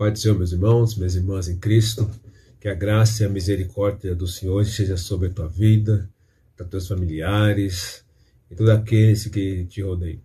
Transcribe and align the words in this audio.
Pai 0.00 0.10
do 0.10 0.18
Senhor, 0.18 0.38
meus 0.38 0.50
irmãos, 0.50 0.96
minhas 0.96 1.14
irmãs 1.14 1.46
em 1.46 1.58
Cristo, 1.58 2.10
que 2.58 2.68
a 2.68 2.74
graça 2.74 3.22
e 3.22 3.26
a 3.26 3.28
misericórdia 3.28 4.14
do 4.14 4.26
Senhor 4.26 4.62
esteja 4.62 4.96
sobre 4.96 5.28
a 5.28 5.30
tua 5.30 5.46
vida, 5.46 6.08
para 6.56 6.64
teus 6.64 6.88
familiares 6.88 8.02
e 8.50 8.54
todos 8.54 8.72
aqueles 8.72 9.26
que 9.26 9.66
te 9.66 9.82
rodeiam. 9.82 10.22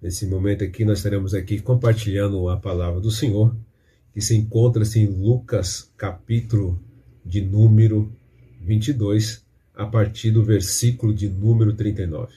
Nesse 0.00 0.26
momento 0.26 0.64
aqui, 0.64 0.82
nós 0.82 0.96
estaremos 0.96 1.34
aqui 1.34 1.60
compartilhando 1.60 2.48
a 2.48 2.56
palavra 2.56 2.98
do 2.98 3.10
Senhor, 3.10 3.54
que 4.14 4.22
se 4.22 4.34
encontra-se 4.34 4.98
em 4.98 5.04
Lucas, 5.06 5.92
capítulo 5.98 6.82
de 7.22 7.42
número 7.42 8.10
22, 8.62 9.44
a 9.74 9.84
partir 9.84 10.30
do 10.30 10.42
versículo 10.42 11.12
de 11.12 11.28
número 11.28 11.74
39. 11.74 12.32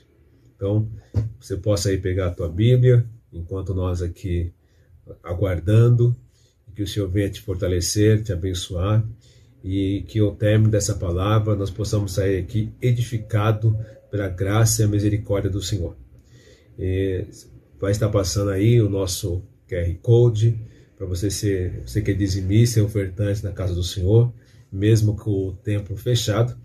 Então, 0.57 0.89
você 1.39 1.55
possa 1.55 1.88
aí 1.88 1.98
pegar 1.98 2.28
a 2.28 2.32
tua 2.32 2.50
Bíblia, 2.50 3.05
enquanto 3.32 3.73
nós 3.73 4.02
aqui 4.02 4.52
aguardando 5.23 6.14
que 6.80 6.84
o 6.84 6.88
Senhor 6.88 7.09
venha 7.09 7.30
te 7.30 7.41
fortalecer, 7.41 8.23
te 8.23 8.31
abençoar 8.31 9.05
e 9.62 10.05
que 10.08 10.17
ao 10.20 10.34
término 10.34 10.72
dessa 10.72 10.95
palavra 10.95 11.54
nós 11.54 11.70
possamos 11.70 12.13
sair 12.13 12.40
aqui 12.40 12.71
edificado 12.81 13.77
pela 14.09 14.30
graça 14.30 14.81
e 14.81 14.85
a 14.85 14.88
misericórdia 14.88 15.49
do 15.49 15.62
Senhor. 15.62 15.98
E 16.77 17.26
vai 17.77 17.91
estar 17.91 18.07
passando 18.07 18.52
aí 18.52 18.81
o 18.81 18.90
nosso 18.90 19.44
QR 19.68 19.94
Code 20.02 20.57
para 20.98 21.05
você 21.05 21.30
ser, 21.30 21.81
você 21.85 22.02
que 22.02 22.12
é 22.12 22.13
dizimista 22.13 22.80
e 22.80 22.82
ofertante 22.82 23.43
na 23.43 23.52
casa 23.52 23.76
do 23.76 23.84
Senhor, 23.84 24.32
mesmo 24.71 25.18
com 25.18 25.49
o 25.49 25.52
templo 25.52 25.98
fechado, 25.98 26.57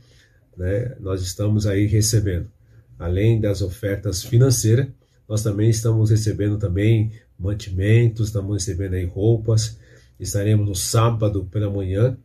né, 0.57 0.95
nós 1.01 1.23
estamos 1.23 1.67
aí 1.67 1.87
recebendo. 1.87 2.49
Além 2.97 3.41
das 3.41 3.63
ofertas 3.63 4.23
financeiras, 4.23 4.87
nós 5.29 5.43
também 5.43 5.71
estamos 5.71 6.11
recebendo 6.11 6.57
também 6.57 7.11
mantimentos, 7.37 8.29
estamos 8.29 8.55
recebendo 8.55 8.95
aí 8.95 9.07
roupas, 9.07 9.77
Estaremos 10.19 10.67
no 10.67 10.75
sábado 10.75 11.45
pela 11.51 11.71
manhã, 11.71 12.17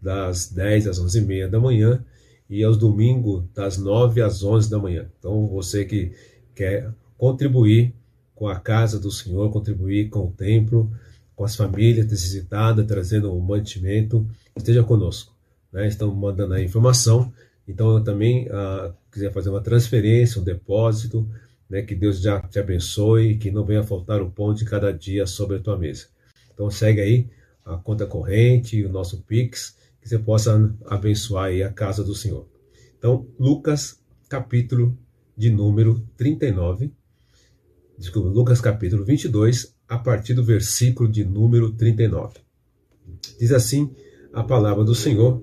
das 0.00 0.50
10 0.50 0.86
às 0.86 0.98
11 0.98 1.18
e 1.18 1.22
meia 1.22 1.48
da 1.48 1.58
manhã, 1.58 2.04
e 2.48 2.62
aos 2.64 2.78
domingos, 2.78 3.44
das 3.54 3.76
9 3.76 4.22
às 4.22 4.42
11 4.42 4.70
da 4.70 4.78
manhã. 4.78 5.06
Então, 5.18 5.46
você 5.48 5.84
que 5.84 6.12
quer 6.54 6.90
contribuir 7.16 7.92
com 8.34 8.48
a 8.48 8.56
casa 8.58 8.98
do 8.98 9.10
Senhor, 9.10 9.50
contribuir 9.50 10.08
com 10.08 10.26
o 10.26 10.30
templo, 10.30 10.90
com 11.34 11.44
as 11.44 11.56
famílias 11.56 12.06
necessitadas, 12.06 12.86
trazendo 12.86 13.32
um 13.34 13.40
mantimento, 13.40 14.26
esteja 14.56 14.82
conosco. 14.82 15.34
Né? 15.72 15.88
Estão 15.88 16.14
mandando 16.14 16.54
a 16.54 16.62
informação. 16.62 17.32
Então, 17.66 17.98
eu 17.98 18.02
também 18.02 18.48
ah, 18.50 18.92
quiser 19.12 19.32
fazer 19.32 19.50
uma 19.50 19.60
transferência, 19.60 20.40
um 20.40 20.44
depósito, 20.44 21.28
né? 21.68 21.82
que 21.82 21.94
Deus 21.94 22.20
já 22.20 22.40
te 22.40 22.58
abençoe, 22.58 23.36
que 23.36 23.50
não 23.50 23.64
venha 23.64 23.82
faltar 23.82 24.22
o 24.22 24.30
pão 24.30 24.54
de 24.54 24.64
cada 24.64 24.92
dia 24.92 25.26
sobre 25.26 25.56
a 25.56 25.60
tua 25.60 25.76
mesa. 25.76 26.06
Então 26.58 26.72
segue 26.72 27.00
aí 27.00 27.28
a 27.64 27.76
conta 27.76 28.04
corrente, 28.04 28.84
o 28.84 28.88
nosso 28.88 29.22
Pix, 29.22 29.76
que 30.02 30.08
você 30.08 30.18
possa 30.18 30.74
abençoar 30.86 31.44
aí 31.44 31.62
a 31.62 31.72
casa 31.72 32.02
do 32.02 32.16
Senhor. 32.16 32.48
Então, 32.98 33.28
Lucas, 33.38 34.00
capítulo 34.28 34.98
de 35.36 35.50
número 35.50 36.04
39, 36.16 36.92
desculpa, 37.96 38.28
Lucas 38.28 38.60
capítulo 38.60 39.04
22, 39.04 39.72
a 39.86 39.98
partir 39.98 40.34
do 40.34 40.42
versículo 40.42 41.08
de 41.08 41.24
número 41.24 41.70
39. 41.70 42.40
Diz 43.38 43.52
assim 43.52 43.94
a 44.32 44.42
palavra 44.42 44.82
do 44.82 44.96
Senhor, 44.96 45.40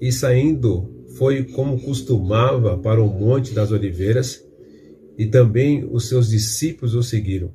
e 0.00 0.10
saindo 0.10 1.04
foi 1.18 1.44
como 1.44 1.78
costumava 1.78 2.78
para 2.78 3.02
o 3.02 3.06
monte 3.06 3.52
das 3.52 3.70
oliveiras, 3.70 4.42
e 5.18 5.26
também 5.26 5.86
os 5.92 6.08
seus 6.08 6.30
discípulos 6.30 6.94
o 6.94 7.02
seguiram. 7.02 7.52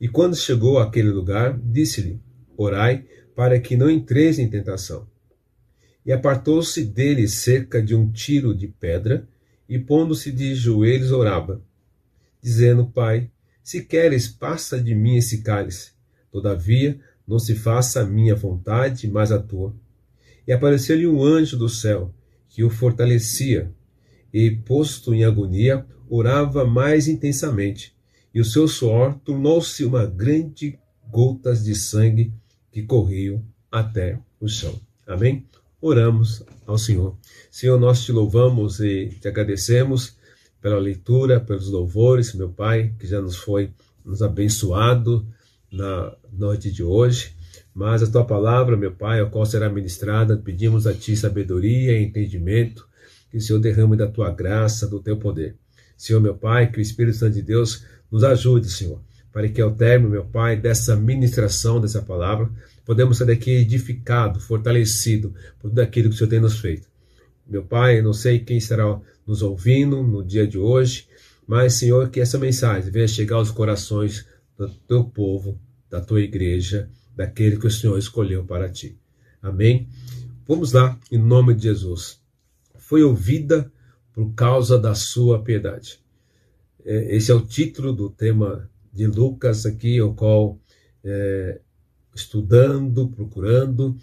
E 0.00 0.08
quando 0.08 0.36
chegou 0.36 0.78
àquele 0.78 1.10
lugar, 1.10 1.58
disse-lhe: 1.58 2.20
Orai, 2.56 3.04
para 3.34 3.58
que 3.58 3.76
não 3.76 3.90
entreis 3.90 4.38
em 4.38 4.48
tentação. 4.48 5.06
E 6.04 6.12
apartou-se 6.12 6.84
dele 6.84 7.26
cerca 7.26 7.82
de 7.82 7.94
um 7.94 8.10
tiro 8.10 8.54
de 8.54 8.68
pedra, 8.68 9.26
e 9.68 9.78
pondo-se 9.78 10.30
de 10.30 10.54
joelhos 10.54 11.10
orava, 11.10 11.62
dizendo: 12.42 12.86
Pai, 12.86 13.30
se 13.62 13.84
queres, 13.84 14.28
passa 14.28 14.80
de 14.80 14.94
mim 14.94 15.16
esse 15.16 15.42
cálice. 15.42 15.92
Todavia, 16.30 17.00
não 17.26 17.38
se 17.38 17.54
faça 17.54 18.02
a 18.02 18.06
minha 18.06 18.34
vontade, 18.34 19.08
mas 19.08 19.32
a 19.32 19.38
tua. 19.38 19.74
E 20.46 20.52
apareceu-lhe 20.52 21.06
um 21.06 21.24
anjo 21.24 21.56
do 21.56 21.68
céu, 21.68 22.14
que 22.48 22.62
o 22.62 22.70
fortalecia, 22.70 23.72
e, 24.32 24.50
posto 24.50 25.14
em 25.14 25.24
agonia, 25.24 25.84
orava 26.08 26.64
mais 26.64 27.08
intensamente 27.08 27.95
e 28.36 28.40
o 28.40 28.44
seu 28.44 28.68
suor 28.68 29.18
tornou-se 29.24 29.82
uma 29.82 30.04
grande 30.04 30.78
gotas 31.10 31.64
de 31.64 31.74
sangue 31.74 32.34
que 32.70 32.82
corriam 32.82 33.42
até 33.72 34.18
o 34.38 34.46
chão. 34.46 34.78
Amém? 35.06 35.46
Oramos 35.80 36.44
ao 36.66 36.76
Senhor. 36.76 37.16
Senhor, 37.50 37.80
nós 37.80 38.04
te 38.04 38.12
louvamos 38.12 38.78
e 38.78 39.08
te 39.22 39.26
agradecemos 39.26 40.18
pela 40.60 40.78
leitura, 40.78 41.40
pelos 41.40 41.70
louvores, 41.70 42.34
meu 42.34 42.50
Pai, 42.50 42.92
que 42.98 43.06
já 43.06 43.22
nos 43.22 43.36
foi 43.36 43.70
nos 44.04 44.20
abençoado 44.20 45.26
na 45.72 46.14
noite 46.30 46.70
de 46.70 46.84
hoje. 46.84 47.32
Mas 47.74 48.02
a 48.02 48.06
tua 48.06 48.26
palavra, 48.26 48.76
meu 48.76 48.92
Pai, 48.92 49.18
a 49.18 49.24
qual 49.24 49.46
será 49.46 49.70
ministrada, 49.70 50.36
pedimos 50.36 50.86
a 50.86 50.92
ti 50.92 51.16
sabedoria 51.16 51.98
e 51.98 52.04
entendimento, 52.04 52.86
que 53.30 53.38
o 53.38 53.40
Senhor 53.40 53.60
derrame 53.60 53.96
da 53.96 54.06
tua 54.06 54.30
graça, 54.30 54.86
do 54.86 55.00
teu 55.00 55.16
poder. 55.16 55.56
Senhor, 55.96 56.20
meu 56.20 56.34
Pai, 56.34 56.70
que 56.70 56.78
o 56.78 56.82
Espírito 56.82 57.16
Santo 57.16 57.32
de 57.32 57.42
Deus 57.42 57.82
nos 58.10 58.24
ajude, 58.24 58.70
Senhor, 58.70 59.00
para 59.32 59.48
que 59.48 59.60
ao 59.60 59.70
término, 59.70 60.10
meu 60.10 60.24
Pai, 60.24 60.56
dessa 60.56 60.96
ministração 60.96 61.80
dessa 61.80 62.02
palavra, 62.02 62.50
podemos 62.84 63.18
sair 63.18 63.28
daqui 63.28 63.50
edificado, 63.50 64.40
fortalecido 64.40 65.34
por 65.58 65.70
tudo 65.70 65.80
aquilo 65.80 66.08
que 66.08 66.14
o 66.14 66.18
Senhor 66.18 66.30
tem 66.30 66.40
nos 66.40 66.58
feito. 66.58 66.88
Meu 67.46 67.62
Pai, 67.62 68.00
não 68.02 68.12
sei 68.12 68.38
quem 68.38 68.56
estará 68.56 69.00
nos 69.26 69.42
ouvindo 69.42 70.02
no 70.02 70.24
dia 70.24 70.46
de 70.46 70.58
hoje, 70.58 71.06
mas, 71.46 71.74
Senhor, 71.74 72.10
que 72.10 72.20
essa 72.20 72.38
mensagem 72.38 72.90
venha 72.90 73.06
chegar 73.06 73.36
aos 73.36 73.50
corações 73.50 74.26
do 74.56 74.68
teu 74.68 75.04
povo, 75.04 75.58
da 75.88 76.00
tua 76.00 76.20
igreja, 76.20 76.88
daquele 77.14 77.56
que 77.56 77.66
o 77.66 77.70
Senhor 77.70 77.96
escolheu 77.98 78.44
para 78.44 78.68
ti. 78.68 78.98
Amém? 79.40 79.88
Vamos 80.46 80.72
lá, 80.72 80.98
em 81.10 81.18
nome 81.18 81.54
de 81.54 81.64
Jesus. 81.64 82.20
Foi 82.78 83.02
ouvida 83.02 83.70
por 84.12 84.32
causa 84.34 84.78
da 84.78 84.94
sua 84.94 85.42
piedade. 85.42 86.00
É, 86.86 87.16
esse 87.16 87.32
é 87.32 87.34
o 87.34 87.44
título 87.44 87.92
do 87.92 88.08
tema 88.08 88.70
de 88.92 89.08
Lucas 89.08 89.66
aqui, 89.66 90.00
o 90.00 90.14
qual 90.14 90.56
é, 91.02 91.60
estudando, 92.14 93.08
procurando, 93.08 93.96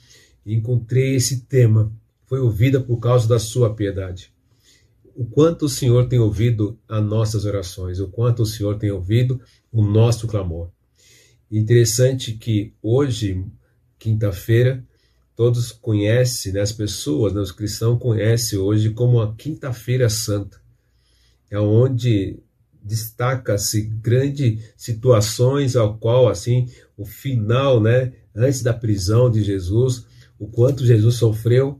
encontrei 0.45 1.15
esse 1.15 1.45
tema. 1.45 1.89
Foi 2.25 2.39
ouvida 2.39 2.81
por 2.81 2.97
causa 2.97 3.25
da 3.25 3.39
sua 3.39 3.73
piedade. 3.73 4.33
O 5.15 5.23
quanto 5.23 5.65
o 5.65 5.69
Senhor 5.69 6.09
tem 6.09 6.19
ouvido 6.19 6.77
as 6.89 7.03
nossas 7.03 7.45
orações, 7.45 7.99
o 7.99 8.09
quanto 8.09 8.41
o 8.41 8.45
Senhor 8.45 8.77
tem 8.77 8.91
ouvido 8.91 9.39
o 9.71 9.81
nosso 9.81 10.27
clamor. 10.27 10.69
Interessante 11.49 12.33
que 12.33 12.73
hoje, 12.81 13.45
quinta-feira, 13.97 14.83
todos 15.35 15.71
conhecem, 15.71 16.51
né, 16.51 16.61
as 16.61 16.71
pessoas, 16.71 17.31
né, 17.31 17.39
os 17.39 17.51
cristãos 17.51 17.99
conhecem 17.99 18.59
hoje 18.59 18.89
como 18.89 19.21
a 19.21 19.33
Quinta-feira 19.35 20.09
Santa. 20.09 20.61
É 21.49 21.59
onde 21.59 22.39
destaca-se 22.83 23.81
grandes 23.81 24.73
situações 24.75 25.75
ao 25.75 25.97
qual 25.97 26.27
assim 26.27 26.67
o 26.97 27.05
final, 27.05 27.81
né, 27.81 28.11
antes 28.35 28.61
da 28.61 28.73
prisão 28.73 29.31
de 29.31 29.41
Jesus, 29.43 30.05
o 30.37 30.47
quanto 30.47 30.85
Jesus 30.85 31.15
sofreu 31.15 31.79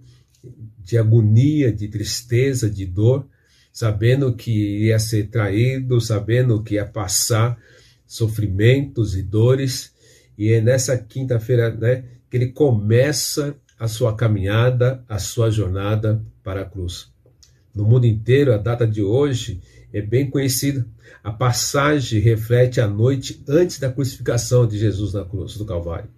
de 0.79 0.97
agonia, 0.97 1.71
de 1.71 1.87
tristeza, 1.87 2.69
de 2.69 2.85
dor, 2.85 3.27
sabendo 3.71 4.33
que 4.35 4.85
ia 4.85 4.99
ser 4.99 5.29
traído, 5.29 5.99
sabendo 5.99 6.61
que 6.61 6.75
ia 6.75 6.85
passar 6.85 7.57
sofrimentos 8.05 9.15
e 9.17 9.23
dores, 9.23 9.91
e 10.37 10.51
é 10.51 10.61
nessa 10.61 10.97
quinta-feira, 10.97 11.73
né, 11.75 12.05
que 12.29 12.37
ele 12.37 12.47
começa 12.47 13.55
a 13.77 13.87
sua 13.87 14.15
caminhada, 14.15 15.03
a 15.09 15.19
sua 15.19 15.49
jornada 15.49 16.23
para 16.43 16.61
a 16.61 16.65
cruz. 16.65 17.11
No 17.73 17.83
mundo 17.83 18.05
inteiro, 18.05 18.53
a 18.53 18.57
data 18.57 18.85
de 18.85 19.01
hoje 19.01 19.61
é 19.93 20.01
bem 20.01 20.29
conhecida. 20.29 20.85
A 21.23 21.31
passagem 21.31 22.19
reflete 22.19 22.81
a 22.81 22.87
noite 22.87 23.41
antes 23.47 23.79
da 23.79 23.91
crucificação 23.91 24.67
de 24.67 24.77
Jesus 24.77 25.13
na 25.13 25.23
cruz 25.23 25.55
do 25.55 25.65
Calvário. 25.65 26.09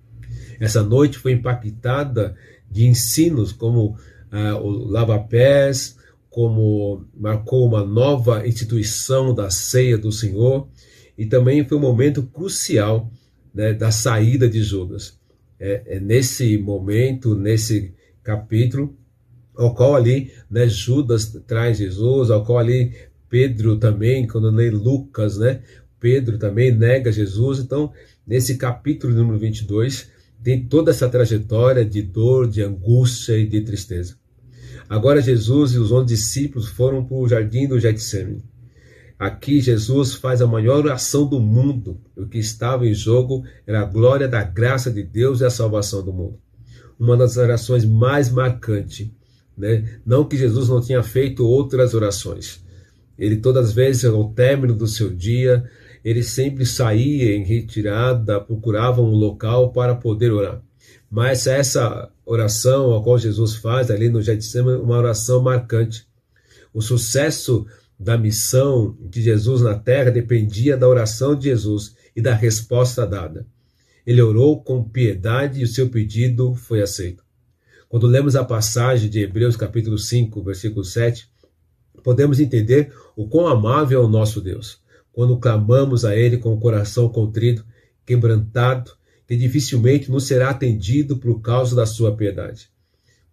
Essa 0.59 0.81
noite 0.81 1.19
foi 1.19 1.33
impactada 1.33 2.35
de 2.71 2.87
ensinos 2.87 3.51
como 3.51 3.97
ah, 4.31 4.57
o 4.57 4.69
lava-pés, 4.69 5.97
como 6.29 7.05
marcou 7.15 7.65
uma 7.67 7.85
nova 7.85 8.47
instituição 8.47 9.33
da 9.33 9.49
ceia 9.49 9.97
do 9.97 10.11
Senhor, 10.11 10.67
e 11.17 11.25
também 11.25 11.65
foi 11.65 11.77
um 11.77 11.81
momento 11.81 12.23
crucial 12.23 13.09
né, 13.53 13.73
da 13.73 13.91
saída 13.91 14.49
de 14.49 14.61
Judas. 14.61 15.17
É, 15.57 15.83
é, 15.85 15.99
nesse 15.99 16.57
momento, 16.57 17.35
nesse 17.35 17.93
capítulo, 18.21 18.93
ao 19.55 19.73
qual 19.73 19.95
ali 19.95 20.33
né, 20.51 20.67
Judas 20.67 21.25
traz 21.47 21.77
Jesus, 21.77 22.29
ao 22.29 22.43
qual 22.43 22.57
ali 22.57 22.93
Pedro 23.29 23.77
também, 23.77 24.27
quando 24.27 24.49
lê 24.49 24.69
Lucas, 24.69 25.37
né? 25.37 25.61
Pedro 25.99 26.37
também 26.37 26.71
nega 26.71 27.11
Jesus. 27.11 27.59
Então, 27.59 27.91
nesse 28.25 28.57
capítulo 28.57 29.13
número 29.13 29.39
22, 29.39 30.09
tem 30.43 30.63
toda 30.63 30.91
essa 30.91 31.09
trajetória 31.09 31.83
de 31.83 32.01
dor, 32.01 32.47
de 32.47 32.61
angústia 32.61 33.37
e 33.37 33.47
de 33.47 33.61
tristeza. 33.61 34.15
Agora 34.87 35.21
Jesus 35.21 35.71
e 35.71 35.79
os 35.79 35.91
onze 35.91 36.13
discípulos 36.13 36.67
foram 36.67 37.03
para 37.03 37.17
o 37.17 37.27
jardim 37.27 37.67
do 37.67 37.79
Getsemane. 37.79 38.43
Aqui 39.17 39.61
Jesus 39.61 40.13
faz 40.13 40.41
a 40.41 40.47
maior 40.47 40.85
oração 40.85 41.25
do 41.25 41.39
mundo. 41.39 41.99
O 42.15 42.27
que 42.27 42.37
estava 42.37 42.85
em 42.85 42.93
jogo 42.93 43.43
era 43.65 43.81
a 43.81 43.85
glória 43.85 44.27
da 44.27 44.43
graça 44.43 44.91
de 44.91 45.01
Deus 45.01 45.39
e 45.39 45.45
a 45.45 45.49
salvação 45.49 46.03
do 46.03 46.13
mundo. 46.13 46.37
Uma 46.99 47.15
das 47.15 47.37
orações 47.37 47.85
mais 47.85 48.29
marcantes. 48.29 49.09
Né? 49.57 49.99
Não 50.05 50.25
que 50.25 50.37
Jesus 50.37 50.67
não 50.67 50.81
tinha 50.81 51.01
feito 51.01 51.47
outras 51.47 51.93
orações. 51.93 52.63
Ele 53.17 53.37
todas 53.37 53.69
as 53.69 53.73
vezes, 53.73 54.05
ao 54.05 54.31
término 54.31 54.75
do 54.75 54.87
seu 54.87 55.09
dia, 55.09 55.63
ele 56.03 56.21
sempre 56.21 56.65
saía 56.65 57.35
em 57.35 57.43
retirada, 57.43 58.39
procurava 58.39 59.01
um 59.01 59.11
local 59.11 59.71
para 59.71 59.95
poder 59.95 60.31
orar. 60.31 60.61
Mas 61.09 61.47
essa 61.47 62.11
oração 62.25 62.95
a 62.95 63.03
qual 63.03 63.17
Jesus 63.17 63.55
faz 63.55 63.89
ali 63.89 64.09
no 64.09 64.21
Getsemane, 64.21 64.81
uma 64.81 64.97
oração 64.97 65.41
marcante. 65.41 66.07
O 66.73 66.81
sucesso 66.81 67.65
da 67.97 68.17
missão 68.17 68.97
de 68.99 69.21
Jesus 69.21 69.61
na 69.61 69.75
terra 69.75 70.11
dependia 70.11 70.75
da 70.75 70.87
oração 70.87 71.35
de 71.35 71.45
Jesus 71.45 71.95
e 72.15 72.21
da 72.21 72.33
resposta 72.33 73.05
dada. 73.07 73.45
Ele 74.05 74.21
orou 74.21 74.61
com 74.61 74.83
piedade 74.83 75.61
e 75.61 75.63
o 75.63 75.67
seu 75.67 75.89
pedido 75.89 76.53
foi 76.53 76.81
aceito. 76.81 77.23
Quando 77.87 78.07
lemos 78.07 78.35
a 78.35 78.43
passagem 78.43 79.09
de 79.09 79.21
Hebreus 79.21 79.55
capítulo 79.55 79.97
5, 79.97 80.43
versículo 80.43 80.83
7, 80.83 81.29
podemos 82.03 82.39
entender 82.39 82.93
o 83.15 83.27
quão 83.27 83.47
amável 83.47 84.01
é 84.01 84.05
o 84.05 84.09
nosso 84.09 84.41
Deus. 84.41 84.79
Quando 85.11 85.37
clamamos 85.37 86.03
a 86.03 86.15
Ele 86.15 86.37
com 86.37 86.53
o 86.53 86.59
coração 86.59 87.09
contrito, 87.09 87.65
quebrantado, 88.05 88.91
que 89.27 89.35
dificilmente 89.35 90.11
nos 90.11 90.25
será 90.25 90.49
atendido 90.49 91.17
por 91.17 91.41
causa 91.41 91.75
da 91.75 91.85
sua 91.85 92.15
piedade. 92.15 92.69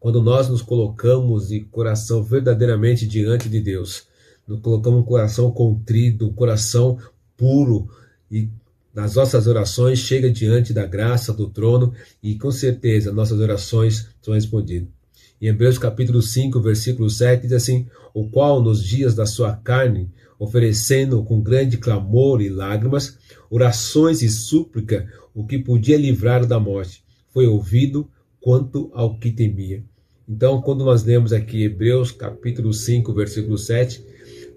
Quando 0.00 0.23
nós 0.23 0.49
nos 0.49 0.62
colocamos 0.62 1.49
de 1.49 1.61
coração 1.61 2.23
verdadeiramente 2.23 3.06
diante 3.06 3.49
de 3.49 3.61
Deus, 3.61 4.06
nos 4.47 4.61
colocamos 4.61 5.00
um 5.00 5.05
coração 5.05 5.50
contrito, 5.50 6.26
um 6.26 6.32
coração 6.32 6.99
puro 7.37 7.88
e 8.31 8.49
nas 8.94 9.14
nossas 9.14 9.47
orações 9.47 9.99
chega 9.99 10.31
diante 10.31 10.73
da 10.73 10.87
graça 10.87 11.32
do 11.32 11.49
trono 11.49 11.94
e 12.23 12.35
com 12.37 12.50
certeza 12.50 13.12
nossas 13.12 13.38
orações 13.38 14.09
são 14.20 14.35
respondidas. 14.35 15.01
Em 15.43 15.49
Hebreus 15.49 15.77
capítulo 15.77 16.23
5, 16.23 16.61
versículo 16.61 17.11
7 17.11 17.43
diz 17.43 17.53
assim: 17.53 17.89
"O 18.15 18.31
qual 18.31 18.62
nos 18.62 18.81
dias 18.81 19.12
da 19.12 19.27
sua 19.27 19.56
carne, 19.56 20.09
oferecendo 20.39 21.25
com 21.25 21.41
grande 21.41 21.79
clamor 21.79 22.41
e 22.41 22.49
lágrimas, 22.49 23.19
orações 23.50 24.23
e 24.23 24.29
súplica, 24.29 25.12
o 25.35 25.44
que 25.44 25.59
podia 25.59 25.99
livrar 25.99 26.47
da 26.47 26.61
morte, 26.61 27.03
foi 27.31 27.49
ouvido 27.49 28.09
quanto 28.41 28.89
ao 28.94 29.19
que 29.19 29.33
temia." 29.33 29.83
Então, 30.29 30.62
quando 30.62 30.85
nós 30.85 31.03
lemos 31.03 31.33
aqui 31.33 31.65
Hebreus 31.65 32.12
capítulo 32.12 32.73
5, 32.73 33.12
versículo 33.12 33.59
7, 33.59 34.00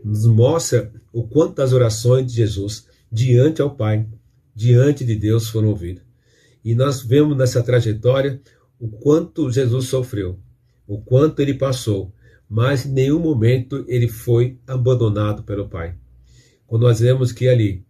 nos 0.04 0.28
mostra 0.28 0.94
o 1.12 1.24
quanto 1.24 1.64
as 1.64 1.74
orações 1.74 2.28
de 2.28 2.38
Jesus 2.38 2.86
diante 3.12 3.60
ao 3.60 3.76
Pai, 3.76 4.06
diante 4.54 5.04
de 5.04 5.16
Deus 5.16 5.50
foram 5.50 5.70
ouvidas. 5.70 6.04
E 6.64 6.76
nós 6.76 7.02
vemos 7.02 7.36
nessa 7.36 7.64
trajetória 7.64 8.40
o 8.80 8.88
quanto 8.88 9.52
Jesus 9.52 9.88
sofreu, 9.88 10.38
o 10.88 11.00
quanto 11.00 11.42
ele 11.42 11.54
passou, 11.54 12.14
mas 12.50 12.86
em 12.86 12.92
nenhum 12.92 13.20
momento 13.20 13.84
ele 13.88 14.08
foi 14.08 14.58
abandonado 14.68 15.44
pelo 15.44 15.68
Pai. 15.68 15.96
Quando 16.68 16.84
nós 16.84 17.00
vemos 17.00 17.32
que 17.32 17.48
ali 17.48 17.84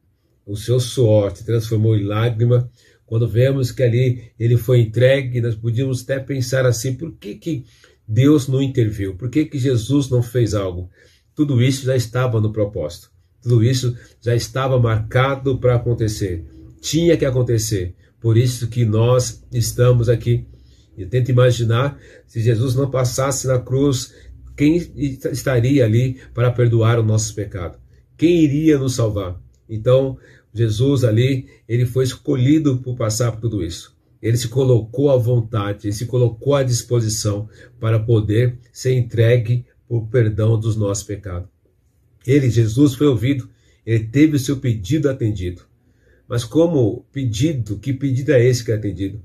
o 0.45 0.55
seu 0.55 0.79
suor 0.79 1.35
se 1.35 1.45
transformou 1.45 1.95
em 1.97 2.03
lágrima, 2.03 2.69
quando 3.05 3.27
vemos 3.27 3.71
que 3.71 3.83
ali 3.83 4.31
ele 4.39 4.57
foi 4.57 4.81
entregue, 4.81 5.41
nós 5.41 5.55
podíamos 5.55 6.03
até 6.03 6.19
pensar 6.19 6.65
assim: 6.65 6.95
por 6.95 7.13
que, 7.13 7.35
que 7.35 7.65
Deus 8.07 8.47
não 8.47 8.61
interviu? 8.61 9.15
Por 9.15 9.29
que, 9.29 9.45
que 9.45 9.59
Jesus 9.59 10.09
não 10.09 10.23
fez 10.23 10.53
algo? 10.53 10.89
Tudo 11.35 11.61
isso 11.61 11.85
já 11.85 11.95
estava 11.95 12.39
no 12.39 12.51
propósito. 12.51 13.11
Tudo 13.41 13.63
isso 13.63 13.95
já 14.21 14.35
estava 14.35 14.79
marcado 14.79 15.57
para 15.59 15.75
acontecer. 15.75 16.43
Tinha 16.81 17.15
que 17.17 17.25
acontecer. 17.25 17.93
Por 18.19 18.37
isso 18.37 18.67
que 18.67 18.85
nós 18.85 19.43
estamos 19.51 20.09
aqui. 20.09 20.47
E 20.97 21.05
tenta 21.05 21.31
imaginar 21.31 21.99
se 22.25 22.41
Jesus 22.41 22.75
não 22.75 22.89
passasse 22.89 23.47
na 23.47 23.59
cruz, 23.59 24.13
quem 24.55 24.77
estaria 25.31 25.83
ali 25.83 26.19
para 26.33 26.51
perdoar 26.51 26.99
o 26.99 27.03
nosso 27.03 27.33
pecado? 27.35 27.77
Quem 28.17 28.43
iria 28.43 28.77
nos 28.77 28.95
salvar? 28.95 29.39
Então, 29.69 30.17
Jesus 30.53 31.03
ali, 31.03 31.47
ele 31.67 31.85
foi 31.85 32.05
escolhido 32.05 32.77
por 32.77 32.95
passar 32.95 33.31
por 33.33 33.41
tudo 33.41 33.63
isso. 33.63 33.93
Ele 34.21 34.37
se 34.37 34.47
colocou 34.47 35.11
à 35.11 35.17
vontade, 35.17 35.87
ele 35.87 35.93
se 35.93 36.05
colocou 36.05 36.55
à 36.55 36.63
disposição 36.63 37.49
para 37.79 37.99
poder 37.99 38.57
ser 38.71 38.93
entregue 38.93 39.65
por 39.87 40.07
perdão 40.07 40.57
dos 40.57 40.75
nossos 40.75 41.03
pecados. 41.03 41.49
Ele, 42.25 42.49
Jesus, 42.49 42.95
foi 42.95 43.07
ouvido, 43.07 43.49
ele 43.85 44.05
teve 44.05 44.37
o 44.37 44.39
seu 44.39 44.57
pedido 44.57 45.09
atendido. 45.09 45.63
Mas 46.27 46.43
como 46.43 47.05
pedido, 47.11 47.77
que 47.77 47.93
pedido 47.93 48.31
é 48.31 48.43
esse 48.43 48.63
que 48.63 48.71
é 48.71 48.75
atendido? 48.75 49.21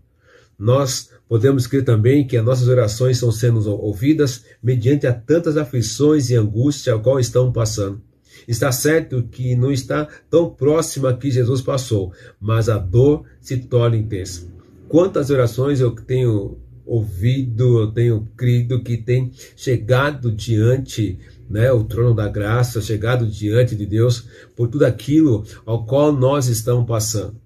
Nós 0.60 1.08
podemos 1.26 1.66
crer 1.66 1.86
também 1.86 2.26
que 2.26 2.36
as 2.36 2.44
nossas 2.44 2.68
orações 2.68 3.16
estão 3.16 3.32
sendo 3.32 3.66
ouvidas 3.82 4.44
mediante 4.62 5.06
a 5.06 5.12
tantas 5.12 5.56
aflições 5.56 6.28
e 6.28 6.36
angústia 6.36 6.92
ao 6.92 7.00
qual 7.00 7.18
estão 7.18 7.50
passando. 7.50 8.02
Está 8.46 8.70
certo 8.70 9.22
que 9.22 9.56
não 9.56 9.72
está 9.72 10.06
tão 10.28 10.50
próxima 10.50 11.16
que 11.16 11.30
Jesus 11.30 11.62
passou, 11.62 12.12
mas 12.38 12.68
a 12.68 12.76
dor 12.76 13.24
se 13.40 13.56
torna 13.56 13.96
intensa. 13.96 14.48
Quantas 14.86 15.30
orações 15.30 15.80
eu 15.80 15.92
tenho 15.92 16.58
ouvido, 16.84 17.80
eu 17.80 17.92
tenho 17.92 18.28
crido 18.36 18.82
que 18.82 18.98
tem 18.98 19.30
chegado 19.56 20.30
diante 20.30 21.18
né, 21.48 21.72
o 21.72 21.84
trono 21.84 22.14
da 22.14 22.28
graça, 22.28 22.82
chegado 22.82 23.26
diante 23.26 23.74
de 23.74 23.86
Deus 23.86 24.26
por 24.54 24.68
tudo 24.68 24.84
aquilo 24.84 25.42
ao 25.64 25.86
qual 25.86 26.12
nós 26.12 26.48
estamos 26.48 26.86
passando, 26.86 27.36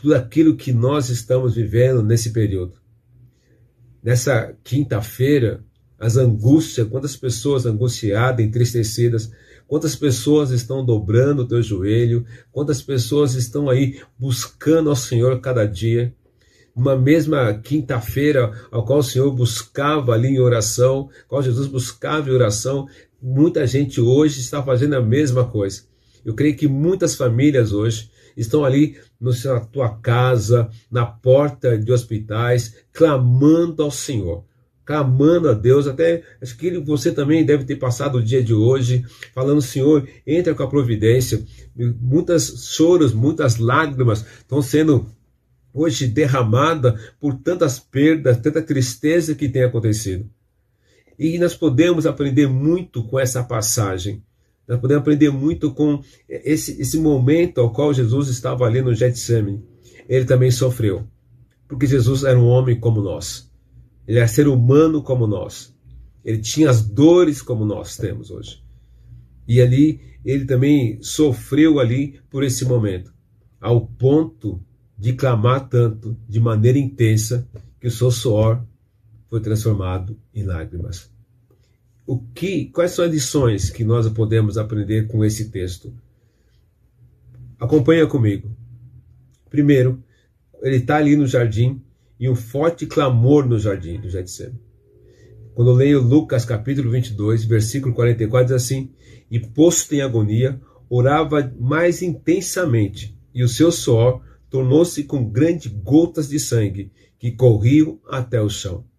tudo 0.00 0.14
aquilo 0.14 0.56
que 0.56 0.72
nós 0.72 1.10
estamos 1.10 1.54
vivendo 1.54 2.02
nesse 2.02 2.32
período. 2.32 2.74
Nessa 4.02 4.54
quinta-feira, 4.64 5.62
as 5.98 6.16
angústias, 6.16 6.88
quantas 6.88 7.14
pessoas 7.16 7.66
angustiadas, 7.66 8.44
entristecidas, 8.44 9.30
quantas 9.68 9.94
pessoas 9.94 10.50
estão 10.50 10.84
dobrando 10.84 11.42
o 11.42 11.46
teu 11.46 11.62
joelho, 11.62 12.24
quantas 12.50 12.80
pessoas 12.80 13.34
estão 13.34 13.68
aí 13.68 14.00
buscando 14.18 14.88
ao 14.88 14.96
Senhor 14.96 15.38
cada 15.40 15.66
dia 15.66 16.14
uma 16.74 16.96
mesma 16.96 17.52
quinta-feira, 17.54 18.52
ao 18.70 18.84
qual 18.84 19.00
o 19.00 19.04
Senhor 19.04 19.30
buscava 19.32 20.12
ali 20.12 20.28
em 20.28 20.40
oração, 20.40 21.10
qual 21.28 21.42
Jesus 21.42 21.66
buscava 21.66 22.30
em 22.30 22.32
oração, 22.32 22.88
muita 23.20 23.66
gente 23.66 24.00
hoje 24.00 24.40
está 24.40 24.62
fazendo 24.62 24.94
a 24.94 25.02
mesma 25.02 25.44
coisa. 25.44 25.82
Eu 26.24 26.34
creio 26.34 26.56
que 26.56 26.68
muitas 26.68 27.14
famílias 27.14 27.72
hoje 27.72 28.09
estão 28.36 28.64
ali 28.64 28.96
na 29.20 29.60
tua 29.60 29.90
casa, 29.98 30.68
na 30.90 31.04
porta 31.04 31.76
de 31.78 31.92
hospitais, 31.92 32.76
clamando 32.92 33.82
ao 33.82 33.90
Senhor, 33.90 34.44
clamando 34.84 35.48
a 35.48 35.52
Deus. 35.52 35.86
Até 35.86 36.22
acho 36.40 36.56
que 36.56 36.78
você 36.78 37.12
também 37.12 37.44
deve 37.44 37.64
ter 37.64 37.76
passado 37.76 38.18
o 38.18 38.22
dia 38.22 38.42
de 38.42 38.54
hoje 38.54 39.04
falando: 39.34 39.60
Senhor, 39.60 40.08
entra 40.26 40.54
com 40.54 40.62
a 40.62 40.68
providência. 40.68 41.44
Muitas 41.74 42.74
choros, 42.74 43.12
muitas 43.12 43.58
lágrimas 43.58 44.24
estão 44.38 44.60
sendo 44.62 45.06
hoje 45.72 46.06
derramada 46.06 46.98
por 47.20 47.34
tantas 47.34 47.78
perdas, 47.78 48.38
tanta 48.38 48.62
tristeza 48.62 49.34
que 49.34 49.48
tem 49.48 49.62
acontecido. 49.62 50.28
E 51.18 51.38
nós 51.38 51.54
podemos 51.54 52.06
aprender 52.06 52.46
muito 52.46 53.04
com 53.04 53.20
essa 53.20 53.44
passagem. 53.44 54.22
Nós 54.70 54.78
podemos 54.78 55.00
aprender 55.00 55.30
muito 55.30 55.74
com 55.74 56.00
esse, 56.28 56.80
esse 56.80 56.96
momento 56.96 57.60
ao 57.60 57.72
qual 57.72 57.92
Jesus 57.92 58.28
estava 58.28 58.64
ali 58.64 58.80
no 58.80 58.94
Getsemane. 58.94 59.64
Ele 60.08 60.24
também 60.24 60.48
sofreu, 60.52 61.08
porque 61.66 61.88
Jesus 61.88 62.22
era 62.22 62.38
um 62.38 62.46
homem 62.46 62.78
como 62.78 63.02
nós. 63.02 63.50
Ele 64.06 64.18
era 64.18 64.28
ser 64.28 64.46
humano 64.46 65.02
como 65.02 65.26
nós. 65.26 65.74
Ele 66.24 66.38
tinha 66.38 66.70
as 66.70 66.82
dores 66.82 67.42
como 67.42 67.64
nós 67.64 67.96
temos 67.96 68.30
hoje. 68.30 68.62
E 69.48 69.60
ali 69.60 70.00
ele 70.24 70.44
também 70.44 71.02
sofreu 71.02 71.80
ali 71.80 72.20
por 72.30 72.44
esse 72.44 72.64
momento, 72.64 73.12
ao 73.60 73.84
ponto 73.84 74.62
de 74.96 75.14
clamar 75.14 75.68
tanto, 75.68 76.16
de 76.28 76.38
maneira 76.38 76.78
intensa, 76.78 77.44
que 77.80 77.88
o 77.88 77.90
seu 77.90 78.12
suor 78.12 78.64
foi 79.28 79.40
transformado 79.40 80.16
em 80.32 80.44
lágrimas. 80.44 81.09
O 82.10 82.18
que, 82.18 82.64
quais 82.64 82.90
são 82.90 83.04
as 83.04 83.12
lições 83.12 83.70
que 83.70 83.84
nós 83.84 84.08
podemos 84.08 84.58
aprender 84.58 85.06
com 85.06 85.24
esse 85.24 85.48
texto? 85.48 85.94
Acompanha 87.56 88.04
comigo. 88.04 88.50
Primeiro, 89.48 90.02
ele 90.60 90.78
está 90.78 90.96
ali 90.96 91.14
no 91.14 91.24
jardim 91.24 91.80
e 92.18 92.28
um 92.28 92.34
forte 92.34 92.84
clamor 92.84 93.46
no 93.46 93.60
jardim 93.60 94.00
do 94.00 94.10
Getsemane. 94.10 94.58
Quando 95.54 95.70
eu 95.70 95.74
leio 95.76 96.02
Lucas 96.02 96.44
capítulo 96.44 96.90
22, 96.90 97.44
versículo 97.44 97.94
44, 97.94 98.46
diz 98.48 98.56
assim: 98.56 98.90
E 99.30 99.38
posto 99.38 99.94
em 99.94 100.00
agonia, 100.00 100.60
orava 100.88 101.54
mais 101.60 102.02
intensamente, 102.02 103.16
e 103.32 103.44
o 103.44 103.48
seu 103.48 103.70
suor 103.70 104.20
tornou-se 104.50 105.04
com 105.04 105.30
grandes 105.30 105.72
gotas 105.72 106.28
de 106.28 106.40
sangue 106.40 106.90
que 107.20 107.30
corriam 107.30 108.00
até 108.08 108.42
o 108.42 108.50
chão. 108.50 108.89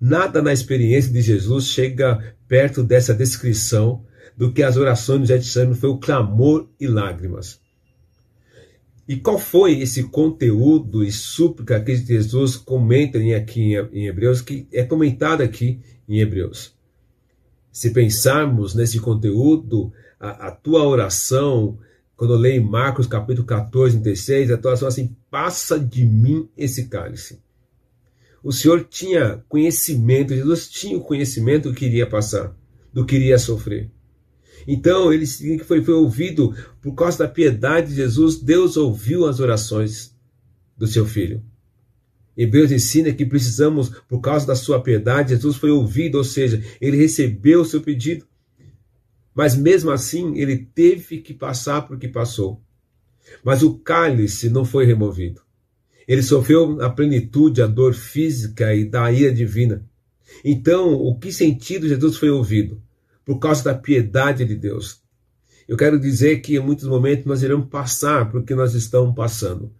Nada 0.00 0.42
na 0.42 0.52
experiência 0.52 1.12
de 1.12 1.22
Jesus 1.22 1.66
chega 1.66 2.34
perto 2.48 2.82
dessa 2.82 3.14
descrição 3.14 4.04
do 4.36 4.52
que 4.52 4.62
as 4.62 4.76
orações 4.76 5.20
do 5.20 5.26
Getsemane 5.26 5.74
foi 5.74 5.90
o 5.90 5.98
clamor 5.98 6.68
e 6.78 6.86
lágrimas. 6.86 7.60
E 9.06 9.16
qual 9.16 9.38
foi 9.38 9.80
esse 9.80 10.04
conteúdo 10.04 11.04
e 11.04 11.12
súplica 11.12 11.80
que 11.80 11.94
Jesus 11.94 12.56
comenta 12.56 13.18
aqui 13.36 13.74
em 13.92 14.06
Hebreus, 14.06 14.40
que 14.40 14.66
é 14.72 14.82
comentado 14.82 15.42
aqui 15.42 15.80
em 16.08 16.20
Hebreus? 16.20 16.74
Se 17.70 17.90
pensarmos 17.90 18.74
nesse 18.74 18.98
conteúdo, 19.00 19.92
a, 20.18 20.48
a 20.48 20.50
tua 20.50 20.84
oração, 20.84 21.78
quando 22.16 22.32
eu 22.32 22.38
leio 22.38 22.64
Marcos 22.64 23.06
capítulo 23.06 23.46
14, 23.46 24.00
36, 24.00 24.50
a 24.50 24.56
tua 24.56 24.70
oração 24.70 24.88
assim, 24.88 25.14
passa 25.30 25.78
de 25.78 26.06
mim 26.06 26.48
esse 26.56 26.88
cálice. 26.88 27.43
O 28.44 28.52
Senhor 28.52 28.84
tinha 28.84 29.42
conhecimento, 29.48 30.34
Jesus 30.34 30.68
tinha 30.68 30.98
o 30.98 31.00
conhecimento 31.00 31.70
do 31.70 31.74
que 31.74 31.86
iria 31.86 32.06
passar, 32.06 32.54
do 32.92 33.06
que 33.06 33.16
iria 33.16 33.38
sofrer. 33.38 33.90
Então, 34.68 35.10
ele 35.10 35.26
foi, 35.64 35.82
foi 35.82 35.94
ouvido 35.94 36.54
por 36.82 36.94
causa 36.94 37.20
da 37.20 37.28
piedade 37.28 37.88
de 37.88 37.94
Jesus, 37.94 38.38
Deus 38.38 38.76
ouviu 38.76 39.26
as 39.26 39.40
orações 39.40 40.14
do 40.76 40.86
seu 40.86 41.06
filho. 41.06 41.42
Hebreus 42.36 42.70
ensina 42.70 43.14
que 43.14 43.24
precisamos, 43.24 43.88
por 44.06 44.20
causa 44.20 44.46
da 44.46 44.54
sua 44.54 44.82
piedade, 44.82 45.30
Jesus 45.30 45.56
foi 45.56 45.70
ouvido, 45.70 46.18
ou 46.18 46.24
seja, 46.24 46.62
ele 46.82 46.98
recebeu 46.98 47.62
o 47.62 47.64
seu 47.64 47.80
pedido. 47.80 48.26
Mas 49.34 49.56
mesmo 49.56 49.90
assim, 49.90 50.36
ele 50.36 50.58
teve 50.74 51.18
que 51.18 51.32
passar 51.32 51.82
por 51.82 51.98
que 51.98 52.08
passou. 52.08 52.60
Mas 53.42 53.62
o 53.62 53.78
cálice 53.78 54.50
não 54.50 54.66
foi 54.66 54.84
removido. 54.84 55.43
Ele 56.06 56.22
sofreu 56.22 56.80
a 56.82 56.90
plenitude, 56.90 57.62
a 57.62 57.66
dor 57.66 57.94
física 57.94 58.74
e 58.74 58.84
da 58.84 59.10
ira 59.10 59.32
divina. 59.32 59.84
Então, 60.44 60.94
o 60.94 61.18
que 61.18 61.32
sentido 61.32 61.88
Jesus 61.88 62.16
foi 62.16 62.30
ouvido? 62.30 62.82
por 63.24 63.38
causa 63.38 63.64
da 63.64 63.74
piedade 63.74 64.44
de 64.44 64.54
Deus. 64.54 65.02
Eu 65.66 65.76
quero 65.76 65.98
dizer 65.98 66.40
que 66.40 66.56
em 66.56 66.60
muitos 66.60 66.86
momentos 66.86 67.24
nós 67.24 67.42
iremos 67.42 67.68
passar 67.68 68.30
por 68.30 68.40
o 68.40 68.44
que 68.44 68.54
nós 68.54 68.74
estamos 68.74 69.14
passando, 69.14 69.72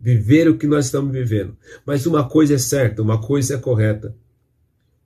viver 0.00 0.48
o 0.48 0.58
que 0.58 0.66
nós 0.66 0.86
estamos 0.86 1.12
vivendo. 1.12 1.56
Mas 1.86 2.04
uma 2.04 2.28
coisa 2.28 2.54
é 2.54 2.58
certa, 2.58 3.00
uma 3.00 3.20
coisa 3.20 3.54
é 3.54 3.58
correta. 3.58 4.14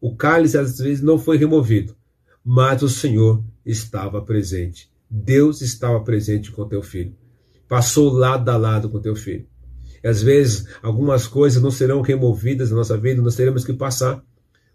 O 0.01 0.17
cálice 0.17 0.57
às 0.57 0.79
vezes 0.79 1.03
não 1.03 1.19
foi 1.19 1.37
removido, 1.37 1.95
mas 2.43 2.83
o 2.83 2.89
Senhor 2.89 3.45
estava 3.67 4.23
presente. 4.23 4.91
Deus 5.11 5.61
estava 5.61 6.01
presente 6.01 6.51
com 6.51 6.67
teu 6.67 6.83
filho. 6.83 7.15
Passou 7.69 8.11
lado 8.11 8.49
a 8.49 8.57
lado 8.57 8.89
com 8.89 9.01
teu 9.01 9.15
filho. 9.15 9.47
E 10.03 10.09
às 10.09 10.23
vezes 10.23 10.67
algumas 10.83 11.27
coisas 11.27 11.63
não 11.63 11.71
serão 11.71 12.03
removidas 12.03 12.71
da 12.71 12.77
nossa 12.77 12.97
vida, 12.97 13.23
nós 13.23 13.37
teremos 13.37 13.65
que 13.65 13.73
passar, 13.73 14.23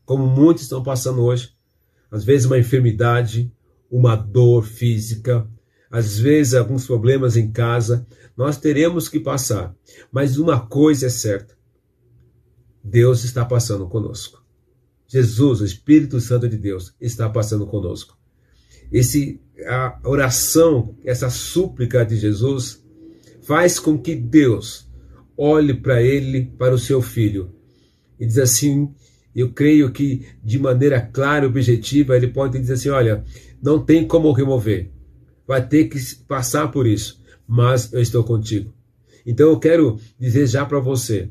como 0.05 0.25
muitos 0.25 0.63
estão 0.63 0.81
passando 0.81 1.21
hoje 1.21 1.53
às 2.11 2.23
vezes 2.23 2.45
uma 2.45 2.57
enfermidade, 2.57 3.51
uma 3.89 4.15
dor 4.15 4.65
física, 4.65 5.47
às 5.91 6.17
vezes 6.19 6.53
alguns 6.53 6.85
problemas 6.85 7.35
em 7.35 7.51
casa, 7.51 8.05
nós 8.35 8.57
teremos 8.57 9.07
que 9.07 9.19
passar. 9.19 9.75
Mas 10.11 10.37
uma 10.37 10.59
coisa 10.59 11.07
é 11.07 11.09
certa: 11.09 11.55
Deus 12.83 13.23
está 13.23 13.45
passando 13.45 13.87
conosco. 13.87 14.43
Jesus, 15.07 15.61
o 15.61 15.65
Espírito 15.65 16.19
Santo 16.19 16.47
de 16.47 16.57
Deus, 16.57 16.93
está 17.01 17.27
passando 17.29 17.65
conosco. 17.65 18.17
Esse 18.91 19.41
a 19.67 19.99
oração, 20.05 20.95
essa 21.03 21.29
súplica 21.29 22.05
de 22.05 22.15
Jesus 22.15 22.83
faz 23.41 23.77
com 23.77 23.97
que 23.97 24.15
Deus 24.15 24.88
olhe 25.39 25.74
para 25.74 26.01
ele, 26.01 26.51
para 26.58 26.75
o 26.75 26.77
seu 26.77 27.01
filho 27.01 27.50
e 28.19 28.25
diz 28.25 28.38
assim: 28.38 28.93
eu 29.34 29.53
creio 29.53 29.89
que 29.91 30.27
de 30.43 30.60
maneira 30.60 31.00
clara 31.00 31.46
e 31.46 31.48
objetiva 31.48 32.17
ele 32.17 32.27
pode 32.27 32.60
dizer 32.60 32.74
assim: 32.74 32.89
olha, 32.89 33.24
não 33.62 33.84
tem 33.84 34.05
como 34.05 34.34
remover, 34.34 34.91
vai 35.48 35.65
ter 35.65 35.86
que 35.86 35.98
passar 36.27 36.67
por 36.67 36.86
isso, 36.86 37.22
mas 37.48 37.93
eu 37.93 38.01
estou 38.01 38.24
contigo. 38.24 38.74
Então 39.25 39.50
eu 39.50 39.60
quero 39.60 39.98
dizer 40.19 40.46
já 40.46 40.65
para 40.65 40.79
você 40.79 41.29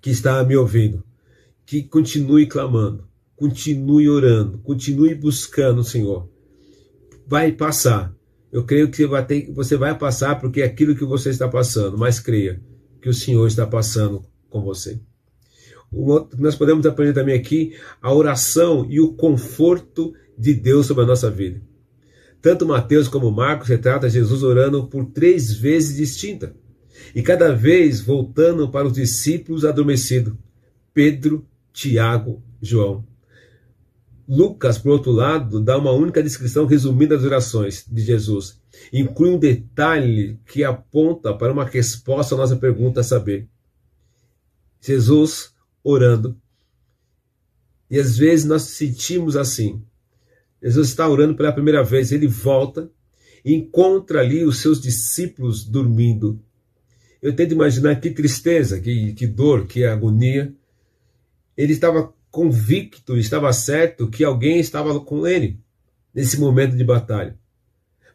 que 0.00 0.10
está 0.10 0.44
me 0.44 0.56
ouvindo, 0.56 1.02
que 1.64 1.82
continue 1.82 2.46
clamando, 2.46 3.08
continue 3.34 4.08
orando, 4.10 4.58
continue 4.58 5.14
buscando 5.14 5.80
o 5.80 5.84
Senhor. 5.84 6.28
Vai 7.26 7.52
passar. 7.52 8.14
Eu 8.50 8.64
creio 8.64 8.90
que 8.90 9.06
você 9.54 9.78
vai, 9.78 9.96
passar 9.96 10.38
porque 10.38 10.60
é 10.60 10.66
aquilo 10.66 10.94
que 10.94 11.06
você 11.06 11.30
está 11.30 11.48
passando, 11.48 11.96
mas 11.96 12.20
creia 12.20 12.60
que 13.02 13.08
o 13.08 13.14
Senhor 13.14 13.46
está 13.46 13.66
passando 13.66 14.24
com 14.48 14.62
você 14.62 14.98
nós 16.38 16.56
podemos 16.56 16.86
aprender 16.86 17.12
também 17.12 17.34
aqui 17.34 17.76
a 18.00 18.12
oração 18.12 18.86
e 18.88 18.98
o 18.98 19.12
conforto 19.12 20.14
de 20.38 20.54
Deus 20.54 20.86
sobre 20.86 21.04
a 21.04 21.06
nossa 21.06 21.30
vida. 21.30 21.60
Tanto 22.40 22.66
Mateus 22.66 23.06
como 23.06 23.30
Marcos 23.30 23.68
retrata 23.68 24.08
Jesus 24.08 24.42
orando 24.42 24.86
por 24.88 25.04
três 25.06 25.52
vezes 25.52 25.96
distinta, 25.96 26.56
e 27.14 27.22
cada 27.22 27.54
vez 27.54 28.00
voltando 28.00 28.70
para 28.70 28.86
os 28.86 28.94
discípulos 28.94 29.64
adormecidos, 29.64 30.34
Pedro, 30.94 31.46
Tiago, 31.72 32.42
João. 32.60 33.11
Lucas, 34.28 34.78
por 34.78 34.92
outro 34.92 35.10
lado, 35.10 35.60
dá 35.60 35.76
uma 35.76 35.92
única 35.92 36.22
descrição 36.22 36.66
resumida 36.66 37.16
das 37.16 37.24
orações 37.24 37.84
de 37.90 38.02
Jesus. 38.02 38.60
Inclui 38.92 39.30
um 39.30 39.38
detalhe 39.38 40.38
que 40.46 40.64
aponta 40.64 41.34
para 41.34 41.52
uma 41.52 41.64
resposta 41.64 42.34
à 42.34 42.38
nossa 42.38 42.56
pergunta 42.56 43.00
a 43.00 43.04
saber. 43.04 43.48
Jesus 44.80 45.52
orando. 45.82 46.40
E 47.90 47.98
às 47.98 48.16
vezes 48.16 48.44
nós 48.44 48.62
sentimos 48.62 49.36
assim. 49.36 49.82
Jesus 50.62 50.88
está 50.88 51.08
orando 51.08 51.34
pela 51.34 51.52
primeira 51.52 51.82
vez, 51.82 52.12
ele 52.12 52.26
volta 52.26 52.90
e 53.44 53.54
encontra 53.54 54.20
ali 54.20 54.44
os 54.44 54.58
seus 54.58 54.80
discípulos 54.80 55.64
dormindo. 55.64 56.40
Eu 57.20 57.34
tento 57.34 57.52
imaginar 57.52 58.00
que 58.00 58.10
tristeza, 58.10 58.80
que, 58.80 59.12
que 59.12 59.26
dor, 59.26 59.66
que 59.66 59.84
agonia. 59.84 60.54
Ele 61.56 61.72
estava 61.72 62.12
convicto, 62.32 63.16
estava 63.16 63.52
certo 63.52 64.08
que 64.08 64.24
alguém 64.24 64.58
estava 64.58 64.98
com 64.98 65.26
ele 65.26 65.60
nesse 66.12 66.40
momento 66.40 66.74
de 66.74 66.82
batalha. 66.82 67.38